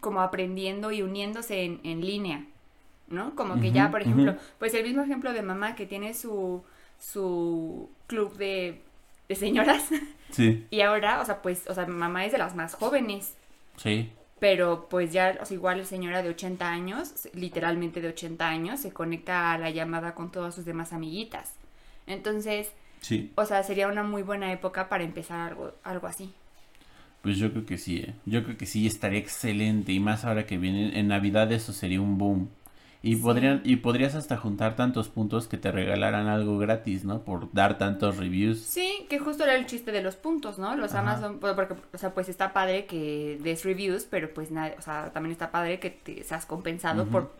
[0.00, 2.44] como aprendiendo y uniéndose en, en línea,
[3.08, 3.34] ¿no?
[3.34, 6.64] Como que ya, por ejemplo, pues el mismo ejemplo de mamá que tiene su,
[6.98, 8.82] su club de,
[9.28, 9.84] de señoras
[10.30, 13.34] Sí, y ahora, o sea, pues, o sea, mamá es de las más jóvenes.
[13.76, 14.10] sí.
[14.40, 18.80] Pero pues ya, o sea, igual la señora de 80 años, literalmente de 80 años,
[18.80, 21.54] se conecta a la llamada con todas sus demás amiguitas.
[22.06, 26.34] Entonces, Sí, o sea, sería una muy buena época para empezar algo, algo así.
[27.22, 28.14] pues yo creo que sí, ¿eh?
[28.26, 29.92] Yo creo que sí, estaría excelente.
[29.92, 32.50] Y más ahora que viene en Navidad eso sería un boom.
[33.04, 33.22] Y, Sí.
[33.22, 37.20] podrían, y podrías hasta juntar tantos puntos que te regalaran algo gratis, ¿no?
[37.22, 38.60] Por dar tantos reviews.
[38.60, 40.74] Sí, que justo era el chiste de los puntos, ¿no?
[40.74, 41.00] Los Ajá.
[41.12, 45.12] Amazon, porque, o sea, pues está padre que des reviews, pero pues nada, o sea,
[45.12, 47.32] también está padre que te seas compensado por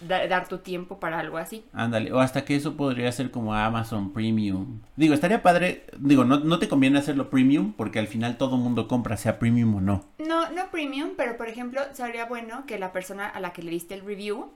[0.00, 1.64] da- dar tu tiempo para algo así.
[1.74, 4.80] Ándale, o hasta que eso podría ser como Amazon Premium.
[4.96, 8.88] Digo, estaría padre, digo, no, no te conviene hacerlo premium porque al final todo mundo
[8.88, 10.04] compra, sea premium o no.
[10.26, 13.70] No, no premium, pero por ejemplo, sería bueno que la persona a la que le
[13.72, 14.50] diste el review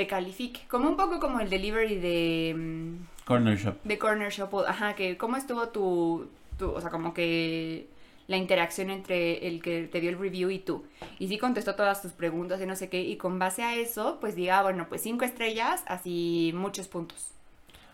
[0.00, 0.60] te califique.
[0.68, 3.76] Como un poco como el delivery de, mm, Corner Shop.
[3.84, 4.52] de Corner Shop.
[4.54, 6.26] o- Ajá, que cómo estuvo tu,
[6.58, 7.86] tu, o sea, como que
[8.26, 10.84] la interacción entre el que te dio el review y tú.
[11.18, 13.02] Y sí contestó todas tus preguntas y no sé qué.
[13.02, 17.32] Y con base a eso, pues diga, bueno, pues cinco estrellas, así muchos puntos.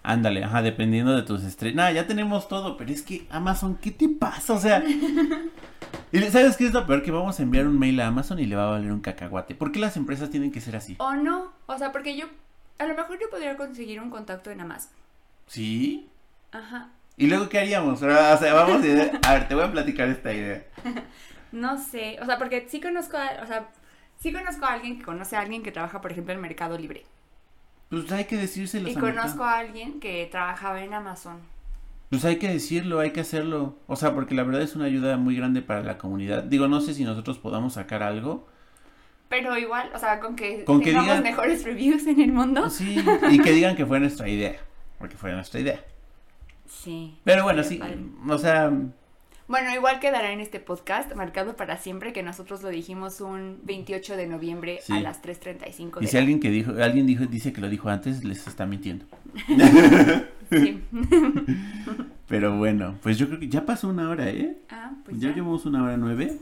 [0.06, 1.74] Ándale, ajá, dependiendo de tus estrellas.
[1.74, 4.52] Nah, ya tenemos todo, pero es que Amazon, ¿qué te pasa?
[4.52, 4.80] O sea...
[6.12, 7.02] ¿Y sabes qué es lo peor?
[7.02, 9.56] Que vamos a enviar un mail a Amazon y le va a valer un cacahuate.
[9.56, 10.94] ¿Por qué las empresas tienen que ser así?
[11.00, 12.26] O no, o sea, porque yo,
[12.78, 14.92] a lo mejor yo podría conseguir un contacto en Amazon.
[15.48, 16.08] ¿Sí?
[16.52, 16.90] Ajá.
[17.16, 18.00] ¿Y luego qué haríamos?
[18.00, 19.28] O sea, vamos a...
[19.28, 20.64] A ver, te voy a platicar esta idea.
[21.52, 23.68] No sé, o sea, porque sí conozco a, o sea,
[24.18, 27.06] sí conozco a alguien que conoce a alguien que trabaja, por ejemplo, en Mercado Libre.
[27.90, 28.88] Pues hay que decírselo.
[28.88, 31.38] Y conozco a alguien que trabajaba en Amazon.
[32.10, 33.76] Pues hay que decirlo, hay que hacerlo.
[33.86, 36.44] O sea, porque la verdad es una ayuda muy grande para la comunidad.
[36.44, 38.46] Digo, no sé si nosotros podamos sacar algo.
[39.28, 42.70] Pero igual, o sea, con que Con que tengamos digan- mejores reviews en el mundo.
[42.70, 44.56] Sí, y que digan que fue nuestra idea.
[44.98, 45.80] Porque fue nuestra idea.
[46.68, 47.18] Sí.
[47.24, 47.76] Pero bueno, sí.
[47.78, 47.98] padre.
[48.28, 48.72] O sea,
[49.48, 54.16] Bueno, igual quedará en este podcast marcado para siempre que nosotros lo dijimos un 28
[54.16, 54.92] de noviembre Sí.
[54.92, 57.88] a las 3.35 y si la- alguien que dijo, alguien dijo, dice que lo dijo
[57.88, 59.04] antes, les está mintiendo.
[60.48, 60.80] Sí.
[62.28, 64.56] Pero bueno, pues yo creo que ya pasó una hora, ¿eh?
[64.70, 65.34] Ah, pues ya ya.
[65.34, 66.38] llevamos una hora nueve.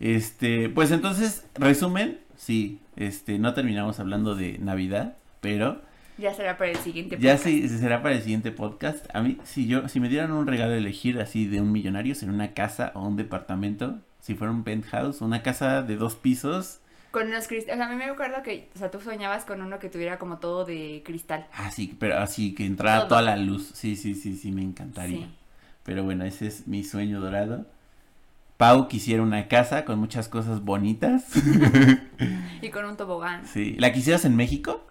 [0.00, 5.80] Este, pues entonces, resumen, sí, este, no terminamos hablando de Navidad, pero
[6.18, 7.44] Ya será para el siguiente ya podcast.
[7.44, 9.06] sí, será para el siguiente podcast.
[9.14, 12.14] A mí, si yo, si me dieran un regalo de elegir así de un millonario,
[12.14, 16.80] sería una casa o un departamento, si fuera un penthouse, una casa de dos pisos,
[17.12, 17.76] Con unos cristales.
[17.76, 20.18] O sea, a mí me acuerdo que, o sea, tú soñabas con uno que tuviera
[20.18, 21.46] como todo de cristal.
[21.54, 23.08] así, pero así que entrara Todo.
[23.08, 23.70] toda la luz.
[23.74, 25.26] Sí, sí, sí, sí, me encantaría.
[25.26, 25.34] Sí.
[25.84, 27.64] Pero bueno, ese es mi sueño dorado.
[28.58, 31.26] Pau quisiera una casa con muchas cosas bonitas.
[32.60, 33.46] Y con un tobogán.
[33.46, 33.76] Sí.
[33.78, 34.84] ¿La quisieras en México?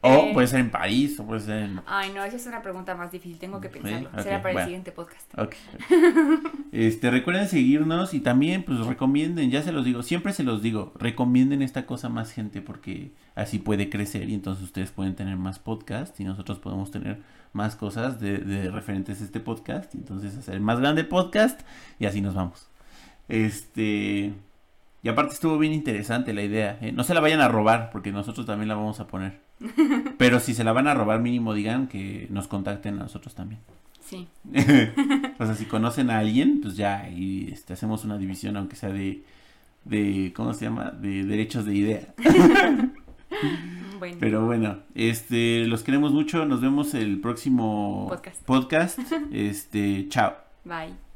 [0.00, 0.30] O Eh.
[0.32, 1.80] puede ser en París, o puede ser en...
[1.86, 3.38] Ay, no, esa es una pregunta más difícil.
[3.38, 4.10] Tengo que pensarlo.
[4.22, 4.60] será para bueno.
[4.60, 5.36] el siguiente podcast.
[5.36, 5.54] Ok.
[6.70, 10.92] Este, recuerden seguirnos y también, pues, recomienden, ya se los digo, siempre se los digo,
[10.98, 15.36] recomienden esta cosa a más gente porque así puede crecer y entonces ustedes pueden tener
[15.36, 17.22] más podcast y nosotros podemos tener
[17.52, 21.60] más cosas de, de referentes a este podcast y entonces hacer más grande podcast
[21.98, 22.68] y así nos vamos.
[23.28, 24.32] Este,
[25.02, 26.92] y aparte estuvo bien interesante la idea, ¿eh?
[26.92, 29.47] no se la vayan a robar porque nosotros también la vamos a poner.
[30.18, 33.60] Pero si se la van a robar mínimo digan que nos contacten a nosotros también.
[34.04, 34.26] Sí.
[35.38, 38.90] o sea, si conocen a alguien, pues ya, y este, hacemos una división, aunque sea
[38.90, 39.22] de,
[39.84, 40.90] de, ¿cómo se llama?
[40.90, 42.14] De derechos de idea.
[43.98, 44.16] Bueno.
[44.20, 48.44] Pero bueno, este, los queremos mucho, nos vemos el próximo Podcast.
[48.44, 48.98] podcast.
[49.32, 50.34] Este, chao.
[50.64, 51.07] Bye.